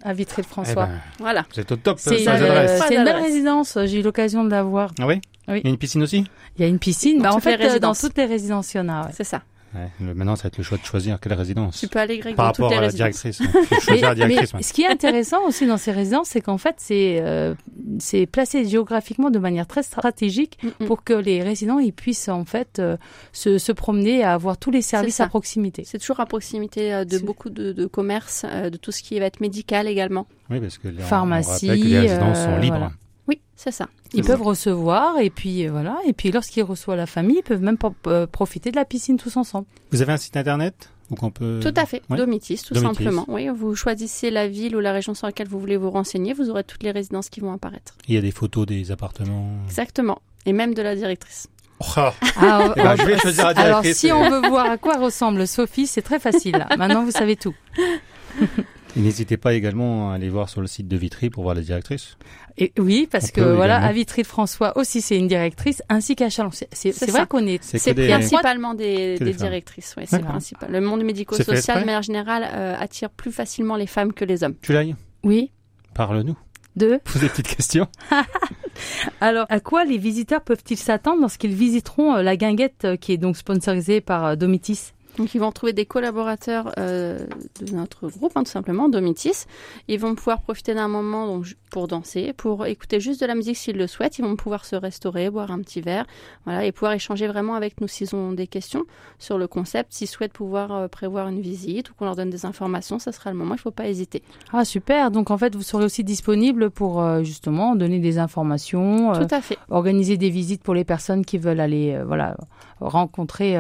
à 0.03 0.11
Eh 0.11 0.15
Vitry-le-François. 0.15 0.85
ben, 0.87 0.99
Voilà. 1.19 1.45
vous 1.53 1.59
êtes 1.61 1.71
au 1.71 1.75
top. 1.77 1.97
c'est, 1.99 2.27
euh, 2.27 2.31
adresses. 2.31 2.81
c'est 2.87 2.95
une 2.95 3.03
belle 3.05 3.15
résidence, 3.21 3.77
j'ai 3.85 3.99
eu 3.99 4.03
l'occasion 4.03 4.43
de 4.43 4.49
la 4.51 4.63
voir. 4.63 4.91
Ah 4.99 5.07
oui 5.07 5.21
Oui. 5.47 5.59
Il 5.63 5.65
y 5.65 5.67
a 5.67 5.69
une 5.71 5.77
piscine 5.77 6.03
aussi 6.03 6.25
Il 6.57 6.61
y 6.61 6.65
a 6.65 6.67
une 6.67 6.79
piscine, 6.79 7.21
bah, 7.21 7.33
en 7.33 7.39
fait, 7.39 7.59
euh, 7.61 7.79
dans 7.79 7.93
toutes 7.95 8.17
les 8.17 8.25
résidences, 8.25 8.73
il 8.73 8.77
y 8.77 8.79
en 8.81 8.89
a. 8.89 9.03
ouais. 9.05 9.11
C'est 9.13 9.23
ça. 9.23 9.43
Ouais, 9.75 9.87
maintenant, 10.13 10.35
ça 10.35 10.43
va 10.43 10.47
être 10.47 10.57
le 10.57 10.63
choix 10.63 10.77
de 10.79 10.83
choisir 10.83 11.19
quelle 11.19 11.33
résidence. 11.33 11.79
Tu 11.79 11.87
peux 11.87 11.99
aller 11.99 12.17
Greg 12.17 12.35
Par 12.35 12.47
dans 12.47 12.51
toutes 12.53 12.63
rapport 12.65 12.71
les 12.71 12.77
à 12.77 12.81
la 12.81 12.87
résidences. 12.87 13.21
directrice. 13.39 13.41
hein. 13.71 13.77
Choisir 13.81 14.01
la 14.09 14.09
Mais- 14.09 14.15
directrice. 14.15 14.53
mais 14.53 14.57
ouais. 14.57 14.63
ce 14.63 14.73
qui 14.73 14.81
est 14.81 14.87
intéressant 14.87 15.45
aussi 15.45 15.67
dans 15.67 15.77
ces 15.77 15.91
résidences, 15.91 16.29
c'est 16.29 16.41
qu'en 16.41 16.57
fait, 16.57 16.75
c'est 16.77 17.19
euh, 17.21 17.53
c'est 17.99 18.25
placé 18.25 18.65
géographiquement 18.67 19.29
de 19.29 19.37
manière 19.39 19.67
très 19.67 19.83
stratégique 19.83 20.57
Mm, 20.63 20.67
mm. 20.83 20.87
pour 20.87 21.03
que 21.03 21.13
les 21.13 21.43
résidents 21.43 21.79
ils 21.79 21.93
puissent 21.93 22.29
en 22.29 22.45
fait 22.45 22.79
euh, 22.79 22.97
se, 23.31 23.57
se 23.59 23.71
promener 23.71 24.19
et 24.19 24.23
avoir 24.23 24.57
tous 24.57 24.71
les 24.71 24.81
services 24.81 25.19
à 25.19 25.27
proximité. 25.27 25.83
C'est 25.85 25.99
toujours 25.99 26.19
à 26.19 26.25
proximité 26.25 26.93
euh, 26.93 27.05
de 27.05 27.19
beaucoup 27.19 27.49
de, 27.49 27.71
de 27.71 27.85
commerces, 27.85 28.45
de 28.45 28.75
tout 28.77 28.91
ce 28.91 29.03
qui 29.03 29.19
va 29.19 29.25
être 29.25 29.39
médical 29.39 29.87
également. 29.87 30.25
Oui, 30.49 30.59
parce 30.59 30.77
que 30.79 30.87
on- 30.87 31.01
Pharmacie, 31.01 31.65
on 31.65 31.67
rappelle 31.69 31.83
que 31.83 31.87
les 31.87 31.99
résidences 31.99 32.37
sont 32.43 32.57
libres. 32.57 32.77
voilà. 32.77 32.91
Oui, 33.29 33.39
c'est 33.55 33.71
ça. 33.71 33.87
Ils 34.13 34.23
peuvent 34.23 34.41
recevoir 34.41 35.19
et 35.19 35.29
puis 35.29 35.67
euh, 35.67 35.71
voilà 35.71 35.97
et 36.07 36.13
puis 36.13 36.31
lorsqu'ils 36.31 36.63
reçoivent 36.63 36.97
la 36.97 37.05
famille, 37.05 37.37
ils 37.37 37.43
peuvent 37.43 37.61
même 37.61 37.77
euh, 38.07 38.25
profiter 38.25 38.71
de 38.71 38.75
la 38.75 38.83
piscine 38.85 39.17
tous 39.17 39.37
ensemble. 39.37 39.67
Vous 39.91 40.01
avez 40.01 40.11
un 40.13 40.17
site 40.17 40.35
internet? 40.35 40.89
Où 41.11 41.15
qu'on 41.15 41.31
peut. 41.31 41.59
Tout 41.61 41.73
à 41.75 41.87
fait, 41.87 42.03
Ouais. 42.11 42.17
Domitis, 42.17 42.61
tout 42.67 42.73
Domitis. 42.75 42.95
simplement. 42.95 43.25
Oui, 43.27 43.47
vous 43.49 43.75
choisissez 43.75 44.29
la 44.29 44.47
ville 44.47 44.75
ou 44.75 44.79
la 44.79 44.91
région 44.91 45.15
sur 45.15 45.25
laquelle 45.25 45.47
vous 45.47 45.59
voulez 45.59 45.75
vous 45.77 45.89
renseigner, 45.89 46.33
vous 46.33 46.51
aurez 46.51 46.63
toutes 46.63 46.83
les 46.83 46.91
résidences 46.91 47.29
qui 47.29 47.39
vont 47.39 47.51
apparaître. 47.51 47.95
Il 48.07 48.13
y 48.13 48.17
a 48.17 48.21
des 48.21 48.29
photos 48.31 48.67
des 48.67 48.91
appartements. 48.91 49.49
Exactement. 49.65 50.21
Et 50.45 50.53
même 50.53 50.75
de 50.75 50.81
la 50.83 50.95
directrice. 50.95 51.47
Oh, 51.79 52.09
Ah, 52.35 52.73
Eh 52.75 52.81
ben, 52.81 52.95
je 52.95 53.05
vais 53.05 53.17
choisir 53.17 53.45
la 53.45 53.49
Alors 53.51 53.81
directrice. 53.81 53.97
si 53.97 54.11
on 54.11 54.29
veut 54.29 54.47
voir 54.49 54.69
à 54.69 54.77
quoi 54.77 54.97
ressemble 54.97 55.47
Sophie, 55.47 55.87
c'est 55.87 56.01
très 56.03 56.19
facile. 56.19 56.65
Maintenant 56.77 57.03
vous 57.03 57.11
savez 57.11 57.35
tout. 57.35 57.55
Et 58.99 59.01
n'hésitez 59.01 59.37
pas 59.37 59.53
également 59.53 60.11
à 60.11 60.15
aller 60.15 60.27
voir 60.29 60.49
sur 60.49 60.59
le 60.59 60.67
site 60.67 60.89
de 60.89 60.97
Vitry 60.97 61.29
pour 61.29 61.43
voir 61.43 61.55
la 61.55 61.61
directrice. 61.61 62.17
Et 62.57 62.73
oui, 62.77 63.07
parce 63.09 63.27
On 63.29 63.31
que 63.35 63.41
voilà, 63.41 63.75
également. 63.75 63.87
à 63.87 63.93
Vitry 63.93 64.21
de 64.23 64.27
François 64.27 64.77
aussi, 64.77 64.99
c'est 64.99 65.17
une 65.17 65.29
directrice, 65.29 65.81
ainsi 65.87 66.17
qu'à 66.17 66.29
Chalon. 66.29 66.51
C'est 66.51 66.67
c'est- 66.73 66.91
C'est 66.91 67.05
c'est 67.05 67.11
vrai 67.11 67.21
ça. 67.21 67.25
qu'on 67.25 67.47
est. 67.47 67.63
C'est 67.63 67.77
que 67.77 67.83
C'est 67.85 67.93
des. 67.93 68.09
principalement 68.09 68.73
des, 68.73 69.17
directrices. 69.17 69.95
Ouais, 69.95 70.03
c'est 70.05 70.19
principal. 70.21 70.69
Le 70.69 70.81
monde 70.81 71.01
médico-social, 71.03 71.79
de 71.79 71.85
manière 71.85 72.01
générale, 72.01 72.45
euh, 72.53 72.75
attire 72.77 73.09
plus 73.09 73.31
facilement 73.31 73.77
les 73.77 73.87
femmes 73.87 74.11
que 74.11 74.25
les 74.25 74.43
hommes. 74.43 74.55
Tu 74.61 74.73
l'ailles? 74.73 74.97
Oui. 75.23 75.51
Parle-nous. 75.93 76.37
Deux. 76.75 76.99
Pose 77.05 77.21
des 77.21 77.29
petites 77.29 77.55
questions. 77.55 77.87
Alors, 79.21 79.45
à 79.49 79.59
quoi 79.61 79.85
les 79.85 79.97
visiteurs 79.97 80.41
peuvent-ils 80.41 80.77
s'attendre 80.77 81.21
lorsqu'ils 81.21 81.53
visiteront 81.53 82.15
euh, 82.15 82.21
la 82.21 82.35
guinguette 82.37 82.83
euh, 82.85 82.95
qui 82.97 83.13
est 83.13 83.17
donc 83.17 83.37
sponsorisée 83.37 84.01
par 84.01 84.35
Domitis? 84.37 84.91
Donc 85.19 85.35
ils 85.35 85.39
vont 85.39 85.49
retrouver 85.49 85.73
des 85.73 85.85
collaborateurs 85.85 86.71
euh, 86.79 87.19
de 87.59 87.75
notre 87.75 88.07
groupe, 88.07 88.31
hein, 88.35 88.43
tout 88.43 88.51
simplement, 88.51 88.87
Domitis. 88.87 89.43
Ils 89.89 89.99
vont 89.99 90.15
pouvoir 90.15 90.41
profiter 90.41 90.73
d'un 90.73 90.87
moment 90.87 91.27
donc, 91.27 91.45
pour 91.71 91.89
danser, 91.89 92.31
pour 92.31 92.65
écouter 92.65 93.01
juste 93.01 93.19
de 93.19 93.25
la 93.25 93.35
musique 93.35 93.57
s'ils 93.57 93.75
le 93.75 93.85
souhaitent. 93.85 94.17
Ils 94.17 94.23
vont 94.23 94.37
pouvoir 94.37 94.63
se 94.63 94.77
restaurer, 94.77 95.29
boire 95.29 95.51
un 95.51 95.59
petit 95.59 95.81
verre, 95.81 96.05
voilà, 96.45 96.63
et 96.63 96.71
pouvoir 96.71 96.93
échanger 96.93 97.27
vraiment 97.27 97.55
avec 97.55 97.81
nous 97.81 97.89
s'ils 97.89 98.15
ont 98.15 98.31
des 98.31 98.47
questions 98.47 98.85
sur 99.19 99.37
le 99.37 99.47
concept, 99.47 99.91
s'ils 99.91 100.07
souhaitent 100.07 100.31
pouvoir 100.31 100.71
euh, 100.71 100.87
prévoir 100.87 101.27
une 101.27 101.41
visite 101.41 101.89
ou 101.89 101.93
qu'on 101.95 102.05
leur 102.05 102.15
donne 102.15 102.29
des 102.29 102.45
informations, 102.45 102.97
ça 102.97 103.11
sera 103.11 103.29
le 103.29 103.35
moment. 103.35 103.55
Il 103.55 103.57
ne 103.57 103.61
faut 103.61 103.71
pas 103.71 103.89
hésiter. 103.89 104.23
Ah 104.53 104.63
super. 104.63 105.11
Donc 105.11 105.31
en 105.31 105.37
fait, 105.37 105.53
vous 105.53 105.63
serez 105.63 105.83
aussi 105.83 106.05
disponible 106.05 106.69
pour 106.69 107.01
euh, 107.01 107.23
justement 107.23 107.75
donner 107.75 107.99
des 107.99 108.19
informations, 108.19 109.11
Tout 109.11 109.35
à 109.35 109.41
fait. 109.41 109.57
organiser 109.69 110.15
des 110.15 110.29
visites 110.29 110.63
pour 110.63 110.75
les 110.75 110.85
personnes 110.85 111.25
qui 111.25 111.37
veulent 111.37 111.59
aller, 111.59 112.01
voilà, 112.05 112.37
rencontrer. 112.79 113.57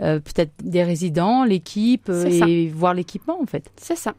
Euh, 0.00 0.20
peut-être 0.20 0.52
des 0.62 0.82
résidents, 0.82 1.44
l'équipe 1.44 2.08
euh, 2.08 2.30
ça. 2.30 2.48
et 2.48 2.68
voir 2.68 2.94
l'équipement 2.94 3.40
en 3.40 3.46
fait. 3.46 3.70
C'est 3.76 3.96
ça. 3.96 4.14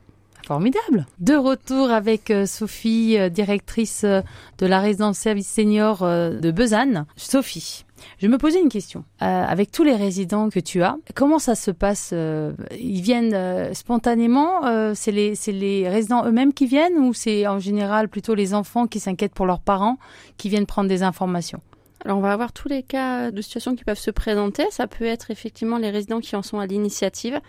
Formidable. 0.45 1.05
De 1.19 1.35
retour 1.35 1.91
avec 1.91 2.31
euh, 2.31 2.45
Sophie, 2.45 3.17
directrice 3.29 4.03
de 4.03 4.65
la 4.65 4.79
résidence 4.79 5.17
service 5.17 5.47
senior 5.47 5.99
de 5.99 6.51
Besanne. 6.51 7.05
Sophie, 7.15 7.85
je 8.17 8.27
me 8.27 8.37
posais 8.37 8.59
une 8.59 8.69
question. 8.69 9.03
Euh, 9.21 9.25
avec 9.25 9.71
tous 9.71 9.83
les 9.83 9.95
résidents 9.95 10.49
que 10.49 10.59
tu 10.59 10.83
as, 10.83 10.97
comment 11.15 11.39
ça 11.39 11.55
se 11.55 11.71
passe 11.71 12.11
euh, 12.13 12.53
Ils 12.79 13.01
viennent 13.01 13.33
euh, 13.33 13.73
spontanément 13.73 14.61
C'est 14.93 15.11
les, 15.11 15.35
c'est 15.35 15.51
les 15.51 15.87
résidents 15.87 16.25
eux-mêmes 16.25 16.53
qui 16.53 16.65
viennent 16.65 16.97
ou 16.97 17.13
c'est 17.13 17.47
en 17.47 17.59
général 17.59 18.09
plutôt 18.09 18.35
les 18.35 18.53
enfants 18.53 18.87
qui 18.87 18.99
s'inquiètent 18.99 19.33
pour 19.33 19.45
leurs 19.45 19.61
parents 19.61 19.97
qui 20.37 20.49
viennent 20.49 20.65
prendre 20.65 20.89
des 20.89 21.03
informations? 21.03 21.61
Alors 22.05 22.17
on 22.17 22.21
va 22.21 22.31
avoir 22.31 22.53
tous 22.53 22.69
les 22.69 22.81
cas 22.81 23.29
de 23.31 23.41
situations 23.41 23.75
qui 23.75 23.83
peuvent 23.83 23.99
se 23.99 24.11
présenter. 24.11 24.65
Ça 24.71 24.87
peut 24.87 25.05
être 25.05 25.31
effectivement 25.31 25.77
les 25.77 25.89
résidents 25.89 26.21
qui 26.21 26.35
en 26.35 26.41
sont 26.41 26.59
à 26.59 26.65
l'initiative, 26.65 27.41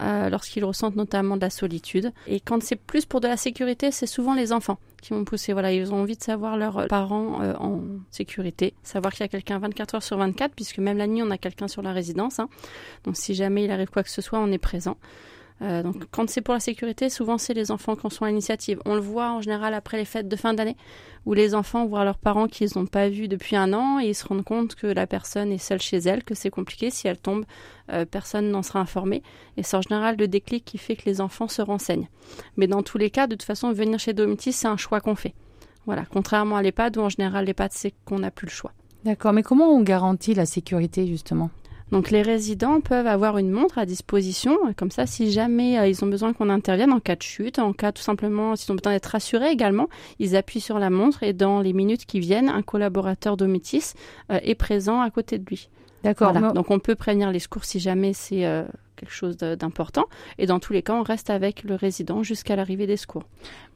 euh, 0.00 0.28
lorsqu'ils 0.30 0.64
ressentent 0.64 0.96
notamment 0.96 1.36
de 1.36 1.40
la 1.40 1.50
solitude. 1.50 2.12
Et 2.26 2.38
quand 2.38 2.62
c'est 2.62 2.76
plus 2.76 3.04
pour 3.04 3.20
de 3.20 3.26
la 3.26 3.36
sécurité, 3.36 3.90
c'est 3.90 4.06
souvent 4.06 4.34
les 4.34 4.52
enfants 4.52 4.78
qui 5.02 5.12
vont 5.12 5.24
pousser. 5.24 5.52
Voilà, 5.52 5.72
ils 5.72 5.92
ont 5.92 6.00
envie 6.02 6.16
de 6.16 6.22
savoir 6.22 6.56
leurs 6.56 6.86
parents 6.86 7.42
euh, 7.42 7.54
en 7.58 7.82
sécurité, 8.10 8.74
savoir 8.82 9.12
qu'il 9.12 9.22
y 9.22 9.24
a 9.24 9.28
quelqu'un 9.28 9.58
24 9.58 9.96
heures 9.96 10.02
sur 10.02 10.18
24, 10.18 10.52
puisque 10.54 10.78
même 10.78 10.98
la 10.98 11.06
nuit 11.06 11.22
on 11.22 11.30
a 11.30 11.38
quelqu'un 11.38 11.66
sur 11.66 11.82
la 11.82 11.92
résidence. 11.92 12.38
hein. 12.38 12.48
Donc 13.04 13.16
si 13.16 13.34
jamais 13.34 13.64
il 13.64 13.70
arrive 13.70 13.88
quoi 13.88 14.02
que 14.04 14.10
ce 14.10 14.22
soit, 14.22 14.38
on 14.38 14.52
est 14.52 14.58
présent. 14.58 14.96
Euh, 15.62 15.82
donc 15.82 16.04
quand 16.10 16.28
c'est 16.28 16.42
pour 16.42 16.54
la 16.54 16.60
sécurité, 16.60 17.08
souvent 17.08 17.38
c'est 17.38 17.54
les 17.54 17.70
enfants 17.70 17.96
qui 17.96 18.06
en 18.06 18.10
sont 18.10 18.24
à 18.24 18.28
l'initiative. 18.28 18.80
On 18.84 18.94
le 18.94 19.00
voit 19.00 19.30
en 19.30 19.40
général 19.40 19.72
après 19.74 19.96
les 19.96 20.04
fêtes 20.04 20.28
de 20.28 20.36
fin 20.36 20.52
d'année 20.52 20.76
où 21.24 21.32
les 21.32 21.54
enfants 21.54 21.86
voient 21.86 22.04
leurs 22.04 22.18
parents 22.18 22.46
qu'ils 22.46 22.68
n'ont 22.76 22.86
pas 22.86 23.08
vus 23.08 23.26
depuis 23.26 23.56
un 23.56 23.72
an 23.72 23.98
et 23.98 24.08
ils 24.08 24.14
se 24.14 24.26
rendent 24.26 24.44
compte 24.44 24.74
que 24.74 24.86
la 24.86 25.06
personne 25.06 25.50
est 25.50 25.58
seule 25.58 25.80
chez 25.80 25.96
elle, 25.96 26.24
que 26.24 26.34
c'est 26.34 26.50
compliqué. 26.50 26.90
Si 26.90 27.08
elle 27.08 27.18
tombe, 27.18 27.44
euh, 27.90 28.04
personne 28.04 28.50
n'en 28.50 28.62
sera 28.62 28.80
informé. 28.80 29.22
Et 29.56 29.62
c'est 29.62 29.76
en 29.76 29.82
général 29.82 30.16
le 30.18 30.28
déclic 30.28 30.64
qui 30.64 30.78
fait 30.78 30.94
que 30.94 31.06
les 31.06 31.20
enfants 31.20 31.48
se 31.48 31.62
renseignent. 31.62 32.08
Mais 32.56 32.66
dans 32.66 32.82
tous 32.82 32.98
les 32.98 33.10
cas, 33.10 33.26
de 33.26 33.34
toute 33.34 33.42
façon, 33.42 33.72
venir 33.72 33.98
chez 33.98 34.12
Domitis, 34.12 34.52
c'est 34.52 34.68
un 34.68 34.76
choix 34.76 35.00
qu'on 35.00 35.16
fait. 35.16 35.34
Voilà, 35.86 36.04
contrairement 36.04 36.56
à 36.56 36.62
l'EHPAD 36.62 36.96
où 36.98 37.00
en 37.00 37.08
général 37.08 37.44
l'EHPAD 37.46 37.70
c'est 37.72 37.94
qu'on 38.04 38.18
n'a 38.18 38.30
plus 38.30 38.46
le 38.46 38.52
choix. 38.52 38.72
D'accord, 39.04 39.32
mais 39.32 39.44
comment 39.44 39.70
on 39.70 39.82
garantit 39.82 40.34
la 40.34 40.46
sécurité 40.46 41.06
justement? 41.06 41.50
Donc 41.92 42.10
les 42.10 42.22
résidents 42.22 42.80
peuvent 42.80 43.06
avoir 43.06 43.38
une 43.38 43.50
montre 43.50 43.78
à 43.78 43.86
disposition, 43.86 44.58
comme 44.76 44.90
ça 44.90 45.06
si 45.06 45.30
jamais 45.30 45.78
euh, 45.78 45.86
ils 45.86 46.04
ont 46.04 46.08
besoin 46.08 46.32
qu'on 46.32 46.50
intervienne 46.50 46.92
en 46.92 46.98
cas 46.98 47.14
de 47.14 47.22
chute, 47.22 47.58
en 47.60 47.72
cas 47.72 47.92
tout 47.92 48.02
simplement 48.02 48.56
s'ils 48.56 48.72
ont 48.72 48.74
besoin 48.74 48.92
d'être 48.92 49.06
rassurés 49.06 49.50
également, 49.50 49.88
ils 50.18 50.34
appuient 50.34 50.60
sur 50.60 50.80
la 50.80 50.90
montre 50.90 51.22
et 51.22 51.32
dans 51.32 51.60
les 51.60 51.72
minutes 51.72 52.04
qui 52.04 52.18
viennent, 52.18 52.48
un 52.48 52.62
collaborateur 52.62 53.36
d'Omitis 53.36 53.92
euh, 54.32 54.40
est 54.42 54.56
présent 54.56 55.00
à 55.00 55.10
côté 55.10 55.38
de 55.38 55.44
lui. 55.48 55.68
D'accord. 56.02 56.32
Voilà. 56.32 56.52
Donc 56.52 56.70
on 56.70 56.78
peut 56.78 56.96
prévenir 56.96 57.30
les 57.30 57.38
secours 57.38 57.64
si 57.64 57.78
jamais 57.78 58.12
c'est 58.12 58.46
euh, 58.46 58.64
quelque 58.96 59.12
chose 59.12 59.36
d'important 59.36 60.04
et 60.38 60.46
dans 60.46 60.58
tous 60.58 60.72
les 60.72 60.82
cas 60.82 60.94
on 60.94 61.02
reste 61.02 61.30
avec 61.30 61.62
le 61.64 61.74
résident 61.74 62.22
jusqu'à 62.22 62.56
l'arrivée 62.56 62.86
des 62.86 62.96
secours. 62.96 63.24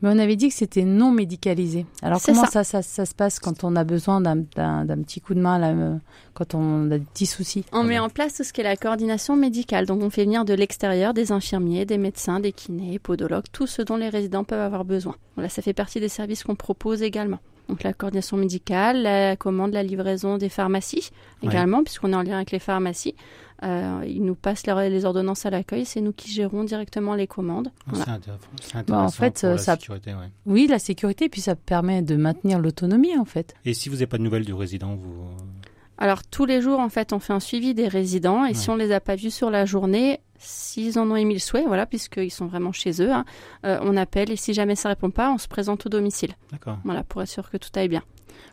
Mais 0.03 0.09
on 0.13 0.19
avait 0.19 0.37
dit 0.37 0.49
que 0.49 0.55
c'était 0.55 0.85
non 0.85 1.11
médicalisé. 1.13 1.87
Alors 2.03 2.21
comment 2.23 2.45
ça. 2.47 2.65
ça. 2.65 2.65
Ça, 2.65 2.83
ça, 2.83 3.07
se 3.07 3.15
passe 3.15 3.39
quand 3.39 3.65
on 3.65 3.77
a 3.77 3.85
besoin 3.85 4.21
d'un- 4.21 4.43
petit 4.43 5.21
coup 5.21 5.35
de 5.35 5.41
main, 5.41 5.59
là, 5.59 5.71
euh, 5.71 5.97
quand 6.35 6.55
on 6.55 6.87
a 6.91 6.99
des 6.99 7.05
petits 7.05 7.27
soucis 7.27 7.65
On 7.73 7.83
met 7.85 7.99
en 7.99 8.09
place 8.09 8.35
tout 8.35 8.45
ce 8.45 8.53
qui 8.53 8.61
est 8.61 8.65
la 8.65 8.77
coordination 8.77 9.37
médicale. 9.37 9.87
Donc, 9.87 10.03
on 10.03 10.09
fait 10.11 10.25
venir 10.25 10.45
de 10.45 10.55
l'extérieur 10.55 11.13
des 11.15 11.33
infirmiers, 11.33 11.85
des 11.85 11.99
médecins, 11.99 12.41
des 12.41 12.53
kinés, 12.53 12.99
podologues, 12.99 13.45
tout 13.53 13.67
ce 13.67 13.83
dont 13.83 13.97
les 13.97 14.09
résidents 14.09 14.45
peuvent 14.45 14.61
avoir 14.61 14.85
besoin. 14.85 15.17
Voilà, 15.37 15.49
ça 15.49 15.63
fait 15.63 15.73
partie 15.75 16.01
des 16.01 16.09
services 16.09 16.45
qu'on 16.45 16.55
propose 16.55 17.03
également. 17.03 17.39
Donc, 17.69 17.83
la 17.83 17.93
coordination 17.93 18.37
médicale, 18.37 19.03
la 19.03 19.37
commande, 19.37 19.73
la 19.73 19.83
livraison 19.83 20.39
des 20.39 20.49
pharmacies 20.49 21.11
Ouais. 21.43 21.49
également, 21.51 21.83
puisqu'on 21.85 22.13
est 22.13 22.17
en 22.17 22.23
lien 22.23 22.37
avec 22.37 22.51
les 22.51 22.59
pharmacies. 22.59 23.15
Euh, 23.63 24.03
ils 24.07 24.25
nous 24.25 24.35
passent 24.35 24.67
leur- 24.67 24.81
les 24.81 25.05
ordonnances 25.05 25.45
à 25.45 25.51
l'accueil, 25.51 25.85
c'est 25.85 26.01
nous 26.01 26.13
qui 26.13 26.31
gérons 26.31 26.65
directement 26.65 27.15
les 27.15 27.27
commandes. 27.27 27.71
Voilà. 27.87 28.05
C'est 28.07 28.11
intéressant, 28.11 28.41
Bah, 28.51 28.79
intéressant 28.79 29.05
en 29.05 29.11
fait, 29.11 29.41
pour 29.41 29.49
la 29.51 29.59
ça- 29.59 29.75
sécurité, 29.77 30.11
ouais. 30.13 30.31
Oui, 30.47 30.67
la 30.67 30.79
sécurité, 30.79 31.29
puis 31.29 31.41
ça 31.43 31.55
permet 31.57 32.01
de 32.03 32.17
maintenir 32.17 32.59
l'autonomie 32.59 33.17
en 33.19 33.25
fait. 33.27 33.55
Et 33.67 33.75
si 33.75 33.89
vous 33.89 33.97
n'avez 33.97 34.07
pas 34.07 34.17
de 34.19 34.23
nouvelles 34.23 34.45
du 34.47 34.55
résident, 34.55 34.95
vous... 34.97 35.27
Alors 35.99 36.23
tous 36.25 36.47
les 36.47 36.63
jours, 36.63 36.81
en 36.81 36.89
fait, 36.89 37.13
on 37.13 37.19
fait 37.19 37.35
un 37.35 37.41
suivi 37.41 37.75
des 37.75 37.87
résidents 37.87 38.47
et 38.47 38.55
si 38.55 38.71
on 38.71 38.77
les 38.77 38.91
a 38.93 39.01
pas 39.01 39.17
vus 39.17 39.31
sur 39.31 39.51
la 39.51 39.67
journée, 39.67 40.21
s'ils 40.39 40.99
en 40.99 41.11
ont 41.11 41.17
émis 41.17 41.35
le 41.35 41.41
souhait, 41.41 41.65
voilà, 41.67 41.85
puisqu'ils 41.85 42.31
sont 42.31 42.47
vraiment 42.47 42.73
chez 42.73 43.03
eux, 43.03 43.13
hein, 43.13 43.27
euh, 43.67 43.79
on 43.83 43.95
appelle 43.99 44.31
et 44.31 44.37
si 44.37 44.55
jamais 44.55 44.77
ça 44.77 44.89
répond 44.89 45.11
pas, 45.11 45.31
on 45.31 45.37
se 45.37 45.47
présente 45.49 45.85
au 45.85 45.91
domicile, 45.91 46.33
D'accord. 46.51 46.79
voilà, 46.85 47.05
pour 47.05 47.21
être 47.21 47.29
sûr 47.29 47.51
que 47.51 47.59
tout 47.59 47.69
aille 47.75 47.89
bien. 47.89 48.03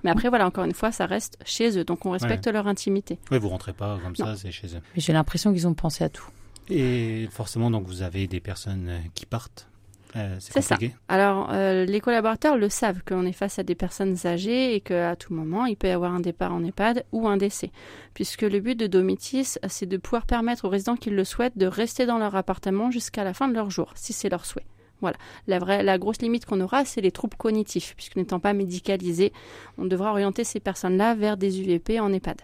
Mais 0.03 0.11
après, 0.11 0.29
voilà, 0.29 0.45
encore 0.45 0.63
une 0.63 0.73
fois, 0.73 0.91
ça 0.91 1.05
reste 1.05 1.37
chez 1.45 1.77
eux, 1.77 1.83
donc 1.83 2.05
on 2.05 2.11
respecte 2.11 2.47
leur 2.47 2.67
intimité. 2.67 3.19
Oui, 3.31 3.39
vous 3.39 3.49
rentrez 3.49 3.73
pas 3.73 3.99
comme 4.03 4.15
ça, 4.15 4.35
c'est 4.35 4.51
chez 4.51 4.67
eux. 4.67 4.81
Mais 4.95 5.01
J'ai 5.01 5.13
l'impression 5.13 5.53
qu'ils 5.53 5.67
ont 5.67 5.73
pensé 5.73 6.03
à 6.03 6.09
tout. 6.09 6.27
Et 6.69 7.27
forcément, 7.31 7.71
donc, 7.71 7.85
vous 7.87 8.01
avez 8.01 8.27
des 8.27 8.39
personnes 8.39 8.87
euh, 8.89 8.99
qui 9.13 9.25
partent. 9.25 9.69
Euh, 10.15 10.35
C'est 10.39 10.53
c'est 10.53 10.61
ça. 10.61 10.77
Alors, 11.07 11.49
euh, 11.51 11.85
les 11.85 11.99
collaborateurs 12.01 12.57
le 12.57 12.69
savent 12.69 13.01
qu'on 13.07 13.25
est 13.25 13.33
face 13.33 13.59
à 13.59 13.63
des 13.63 13.75
personnes 13.75 14.15
âgées 14.25 14.75
et 14.75 14.81
qu'à 14.81 15.15
tout 15.15 15.33
moment, 15.33 15.65
il 15.65 15.75
peut 15.75 15.87
y 15.87 15.91
avoir 15.91 16.13
un 16.13 16.19
départ 16.19 16.53
en 16.53 16.63
EHPAD 16.63 17.05
ou 17.11 17.27
un 17.27 17.37
décès. 17.37 17.71
Puisque 18.13 18.41
le 18.41 18.59
but 18.59 18.75
de 18.75 18.87
Domitis, 18.87 19.57
c'est 19.67 19.85
de 19.85 19.97
pouvoir 19.97 20.25
permettre 20.25 20.65
aux 20.65 20.69
résidents 20.69 20.95
qui 20.95 21.09
le 21.09 21.23
souhaitent 21.23 21.57
de 21.57 21.67
rester 21.67 22.05
dans 22.05 22.17
leur 22.17 22.35
appartement 22.35 22.91
jusqu'à 22.91 23.23
la 23.23 23.33
fin 23.33 23.47
de 23.47 23.53
leur 23.53 23.69
jour, 23.69 23.91
si 23.95 24.13
c'est 24.13 24.29
leur 24.29 24.45
souhait. 24.45 24.65
Voilà. 25.01 25.17
La, 25.47 25.59
vraie, 25.59 25.83
la 25.83 25.97
grosse 25.97 26.21
limite 26.21 26.45
qu'on 26.45 26.61
aura, 26.61 26.85
c'est 26.85 27.01
les 27.01 27.11
troubles 27.11 27.37
cognitifs, 27.37 27.93
puisque 27.95 28.15
n'étant 28.15 28.39
pas 28.39 28.53
médicalisés, 28.53 29.31
on 29.77 29.85
devra 29.85 30.11
orienter 30.11 30.43
ces 30.43 30.59
personnes-là 30.59 31.15
vers 31.15 31.37
des 31.37 31.61
UVP 31.61 31.99
en 31.99 32.11
EHPAD. 32.11 32.41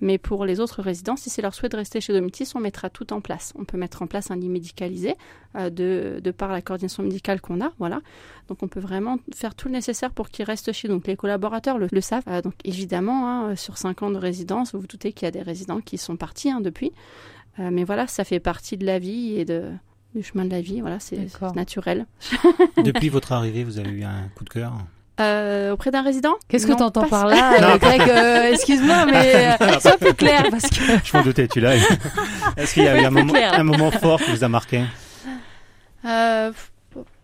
Mais 0.00 0.18
pour 0.18 0.44
les 0.44 0.60
autres 0.60 0.82
résidents, 0.82 1.16
si 1.16 1.30
c'est 1.30 1.42
leur 1.42 1.54
souhait 1.54 1.68
de 1.68 1.76
rester 1.76 2.00
chez 2.00 2.12
Domitis, 2.12 2.50
on 2.54 2.60
mettra 2.60 2.90
tout 2.90 3.12
en 3.12 3.20
place. 3.20 3.52
On 3.56 3.64
peut 3.64 3.78
mettre 3.78 4.02
en 4.02 4.06
place 4.06 4.30
un 4.30 4.36
lit 4.36 4.48
médicalisé 4.48 5.14
euh, 5.56 5.70
de, 5.70 6.20
de 6.22 6.30
par 6.30 6.52
la 6.52 6.60
coordination 6.62 7.02
médicale 7.02 7.40
qu'on 7.40 7.60
a, 7.60 7.72
voilà. 7.78 8.00
Donc 8.48 8.62
on 8.62 8.68
peut 8.68 8.80
vraiment 8.80 9.18
faire 9.34 9.54
tout 9.54 9.68
le 9.68 9.74
nécessaire 9.74 10.10
pour 10.10 10.28
qu'ils 10.28 10.44
restent 10.44 10.72
chez 10.72 10.88
nous. 10.88 10.94
Donc 10.94 11.06
les 11.06 11.16
collaborateurs 11.16 11.78
le, 11.78 11.88
savent. 12.00 12.24
Euh, 12.28 12.42
donc 12.42 12.54
évidemment, 12.64 13.28
hein, 13.28 13.56
sur 13.56 13.78
5 13.78 14.02
ans 14.02 14.10
de 14.10 14.18
résidence, 14.18 14.74
vous 14.74 14.80
vous 14.80 14.86
doutez 14.86 15.12
qu'il 15.12 15.26
y 15.26 15.28
a 15.28 15.32
des 15.32 15.42
résidents 15.42 15.80
qui 15.80 15.96
sont 15.96 16.16
partis 16.16 16.50
hein, 16.50 16.60
depuis. 16.60 16.92
Euh, 17.60 17.70
mais 17.72 17.84
voilà, 17.84 18.06
ça 18.06 18.24
fait 18.24 18.40
partie 18.40 18.76
de 18.76 18.84
la 18.84 18.98
vie 18.98 19.38
et 19.38 19.44
de, 19.44 19.70
du 20.14 20.22
chemin 20.22 20.44
de 20.44 20.50
la 20.50 20.60
vie. 20.60 20.80
Voilà, 20.80 20.98
c'est 21.00 21.18
naturel. 21.54 22.06
Depuis 22.76 23.08
votre 23.08 23.32
arrivée, 23.32 23.64
vous 23.64 23.78
avez 23.78 23.90
eu 23.90 24.04
un 24.04 24.28
coup 24.36 24.44
de 24.44 24.50
cœur 24.50 24.72
Euh, 25.20 25.72
auprès 25.72 25.90
d'un 25.90 26.02
résident? 26.02 26.34
Qu'est-ce 26.48 26.66
que 26.66 26.72
tu 26.72 26.82
entends 26.82 27.02
pas 27.02 27.08
par 27.08 27.26
là, 27.26 27.78
Greg 27.78 28.00
euh, 28.08 28.52
Excuse-moi, 28.52 29.06
mais 29.06 29.56
euh, 29.60 29.78
sois 29.80 29.96
plus 29.96 30.14
clair 30.14 30.44
parce 30.50 30.68
que. 30.70 30.82
Je 31.04 31.16
m'en 31.16 31.22
doutais, 31.22 31.46
tu 31.48 31.60
l'as. 31.60 31.76
Est-ce 32.56 32.74
qu'il 32.74 32.84
y 32.84 32.88
a 32.88 33.00
eu 33.00 33.04
un 33.04 33.10
moment, 33.10 33.32
clair. 33.32 33.54
un 33.54 33.64
moment 33.64 33.90
fort 33.90 34.20
qui 34.20 34.30
vous 34.30 34.42
a 34.44 34.48
marqué? 34.48 34.84
Euh, 36.04 36.52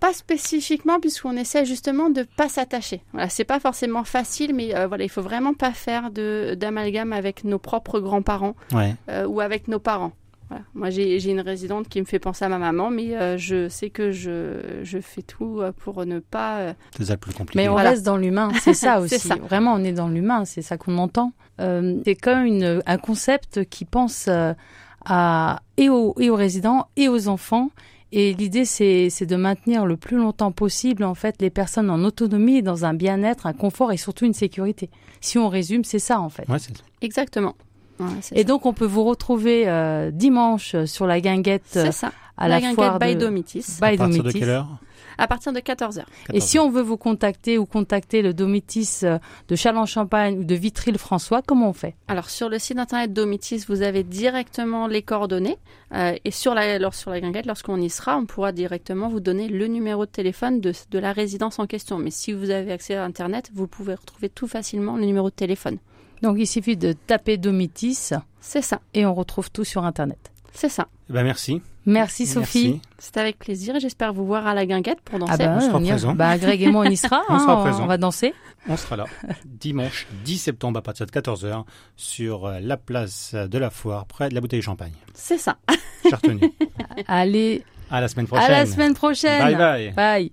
pas 0.00 0.12
spécifiquement, 0.12 0.98
puisqu'on 1.00 1.36
essaie 1.36 1.64
justement 1.64 2.10
de 2.10 2.26
pas 2.36 2.48
s'attacher. 2.48 3.02
Voilà, 3.12 3.28
c'est 3.28 3.44
pas 3.44 3.60
forcément 3.60 4.04
facile, 4.04 4.54
mais 4.54 4.74
euh, 4.74 4.86
voilà, 4.86 5.04
il 5.04 5.10
faut 5.10 5.22
vraiment 5.22 5.52
pas 5.54 5.72
faire 5.72 6.10
de 6.10 6.56
d'amalgame 6.58 7.12
avec 7.12 7.44
nos 7.44 7.58
propres 7.58 8.00
grands-parents 8.00 8.56
Ouais. 8.72 8.94
euh, 9.10 9.26
ou 9.26 9.40
avec 9.40 9.68
nos 9.68 9.78
parents. 9.78 10.12
Voilà. 10.50 10.64
Moi, 10.74 10.90
j'ai 10.90 11.30
une 11.30 11.40
résidente 11.40 11.88
qui 11.88 12.00
me 12.00 12.04
fait 12.04 12.18
penser 12.18 12.44
à 12.44 12.48
ma 12.48 12.58
maman, 12.58 12.90
mais 12.90 13.16
euh, 13.16 13.38
je 13.38 13.68
sais 13.68 13.88
que 13.88 14.10
je, 14.10 14.80
je 14.82 14.98
fais 14.98 15.22
tout 15.22 15.60
euh, 15.60 15.72
pour 15.72 16.04
ne 16.04 16.18
pas. 16.18 16.58
euh, 16.58 16.72
C'est 16.96 17.04
ça 17.06 17.16
plus 17.16 17.32
compliqué. 17.32 17.56
Mais 17.62 17.68
on 17.68 17.72
Voilà. 17.72 17.90
reste 17.90 18.04
dans 18.04 18.16
l'humain, 18.16 18.50
c'est 18.60 18.74
ça 18.74 19.00
aussi. 19.00 19.18
ça. 19.18 19.36
Vraiment, 19.36 19.72
on 19.74 19.84
est 19.84 19.92
dans 19.92 20.08
l'humain, 20.08 20.44
c'est 20.44 20.60
ça 20.62 20.76
qu'on 20.76 20.98
entend. 20.98 21.32
Euh, 21.60 22.00
c'est 22.04 22.16
comme 22.16 22.44
une, 22.44 22.82
un 22.84 22.98
concept 22.98 23.64
qui 23.66 23.84
pense 23.84 24.26
euh, 24.28 24.52
à, 25.04 25.60
et, 25.76 25.88
aux, 25.88 26.14
et 26.18 26.30
aux 26.30 26.36
résidents 26.36 26.88
et 26.96 27.08
aux 27.08 27.28
enfants. 27.28 27.70
Et 28.12 28.34
l'idée, 28.34 28.64
c'est 28.64 29.08
de 29.24 29.36
maintenir 29.36 29.86
le 29.86 29.96
plus 29.96 30.16
longtemps 30.16 30.50
possible, 30.50 31.04
en 31.04 31.14
fait, 31.14 31.36
les 31.40 31.48
personnes 31.50 31.90
en 31.90 32.02
autonomie, 32.02 32.60
dans 32.60 32.84
un 32.84 32.92
bien-être, 32.92 33.46
un 33.46 33.52
confort 33.52 33.92
et 33.92 33.96
surtout 33.96 34.24
une 34.24 34.34
sécurité. 34.34 34.90
Si 35.20 35.38
on 35.38 35.48
résume, 35.48 35.84
c'est 35.84 36.00
ça, 36.00 36.20
en 36.20 36.28
fait. 36.28 36.48
Ouais, 36.48 36.58
c'est 36.58 36.72
Exactement. 37.02 37.54
Et 38.32 38.38
ça. 38.38 38.44
donc, 38.44 38.66
on 38.66 38.72
peut 38.72 38.86
vous 38.86 39.04
retrouver 39.04 39.68
euh, 39.68 40.10
dimanche 40.10 40.76
sur 40.84 41.06
la 41.06 41.20
guinguette 41.20 41.74
euh, 41.76 41.86
c'est 41.86 41.92
ça. 41.92 42.12
à 42.36 42.48
la 42.48 42.56
la, 42.56 42.60
guinguette 42.60 42.74
foire 42.76 42.98
by 42.98 43.14
de 43.14 43.20
Domitis. 43.20 43.64
by 43.80 43.94
à 43.94 43.96
partir 43.96 44.08
de 44.08 44.16
Domitis. 44.18 44.38
quelle 44.38 44.48
heure? 44.48 44.78
À 45.20 45.26
partir 45.26 45.52
de 45.52 45.60
14h. 45.60 46.04
Et 46.32 46.40
si 46.40 46.58
on 46.58 46.70
veut 46.70 46.80
vous 46.80 46.96
contacter 46.96 47.58
ou 47.58 47.66
contacter 47.66 48.22
le 48.22 48.32
Domitis 48.32 49.00
euh, 49.02 49.18
de 49.48 49.54
Châlons-Champagne 49.54 50.38
ou 50.38 50.44
de 50.44 50.54
Vitry-le-François, 50.54 51.42
comment 51.42 51.68
on 51.68 51.72
fait? 51.74 51.94
Alors 52.08 52.30
sur 52.30 52.48
le 52.48 52.58
site 52.58 52.78
internet 52.78 53.12
Domitis, 53.12 53.66
vous 53.68 53.82
avez 53.82 54.02
directement 54.02 54.86
les 54.86 55.02
coordonnées 55.02 55.58
euh, 55.92 56.14
et 56.24 56.30
sur 56.30 56.54
la 56.54 56.62
alors, 56.62 56.94
sur 56.94 57.10
la 57.10 57.20
guinguette, 57.20 57.44
lorsqu'on 57.44 57.78
y 57.78 57.90
sera, 57.90 58.16
on 58.16 58.24
pourra 58.24 58.52
directement 58.52 59.10
vous 59.10 59.20
donner 59.20 59.48
le 59.48 59.66
numéro 59.66 60.06
de 60.06 60.10
téléphone 60.10 60.62
de, 60.62 60.72
de 60.90 60.98
la 60.98 61.12
résidence 61.12 61.58
en 61.58 61.66
question. 61.66 61.98
Mais 61.98 62.10
si 62.10 62.32
vous 62.32 62.48
avez 62.48 62.72
accès 62.72 62.94
à 62.94 63.04
internet, 63.04 63.50
vous 63.52 63.66
pouvez 63.66 63.94
retrouver 63.94 64.30
tout 64.30 64.46
facilement 64.48 64.96
le 64.96 65.04
numéro 65.04 65.28
de 65.28 65.34
téléphone. 65.34 65.76
Donc 66.22 66.36
il 66.38 66.46
suffit 66.46 66.76
de 66.76 66.92
taper 66.92 67.36
Domitis 67.36 68.10
C'est 68.40 68.62
ça, 68.62 68.80
et 68.94 69.06
on 69.06 69.14
retrouve 69.14 69.50
tout 69.50 69.64
sur 69.64 69.84
Internet. 69.84 70.30
c'est 70.52 70.68
ça. 70.68 70.88
Eh 71.08 71.12
ben, 71.12 71.24
merci. 71.24 71.62
Merci 71.86 72.26
Sophie. 72.26 72.72
Merci. 72.72 72.80
C'est 72.98 73.16
avec 73.16 73.38
plaisir 73.38 73.74
et 73.74 73.80
j'espère 73.80 74.12
vous 74.12 74.26
voir 74.26 74.46
à 74.46 74.54
la 74.54 74.66
guinguette 74.66 75.00
pour 75.00 75.18
danser. 75.18 75.32
Ah 75.32 75.36
bah, 75.38 75.54
On 75.56 75.60
sera 75.60 75.78
on 75.78 75.82
présent. 75.86 76.14
Bah, 76.14 76.36
Greg 76.36 76.60
et 76.62 76.70
moi 76.70 76.84
on 76.86 76.90
y 76.90 76.96
sera. 76.96 77.22
On 77.30 77.34
hein, 77.34 77.38
sera 77.38 77.62
présent. 77.62 77.84
on 77.84 77.86
va 77.86 77.96
danser. 77.96 78.34
On 78.68 78.76
sera 78.76 78.96
là 78.96 79.06
dimanche 79.46 80.06
10 80.24 80.38
septembre 80.38 80.78
à 80.78 80.82
partir 80.82 81.06
de 81.06 81.10
14h 81.10 81.64
sur 81.96 82.44
euh, 82.44 82.60
la 82.60 82.76
place 82.76 83.34
de 83.34 83.58
la 83.58 83.70
foire 83.70 84.04
près 84.04 84.28
de 84.28 84.34
la 84.34 84.42
bouteille 84.42 84.60
de 84.60 84.64
champagne. 84.64 84.92
C'est 85.14 85.38
ça. 85.38 85.56
J'ai 86.04 86.14
retenu. 86.14 86.52
Allez, 87.08 87.64
À 87.90 88.02
la 88.02 88.08
semaine 88.08 88.26
prochaine. 88.26 88.46
à 88.46 88.50
la 88.50 88.66
semaine 88.66 88.94
prochaine. 88.94 89.42
Bye 89.42 89.56
bye. 89.56 89.92
Bye. 89.92 90.32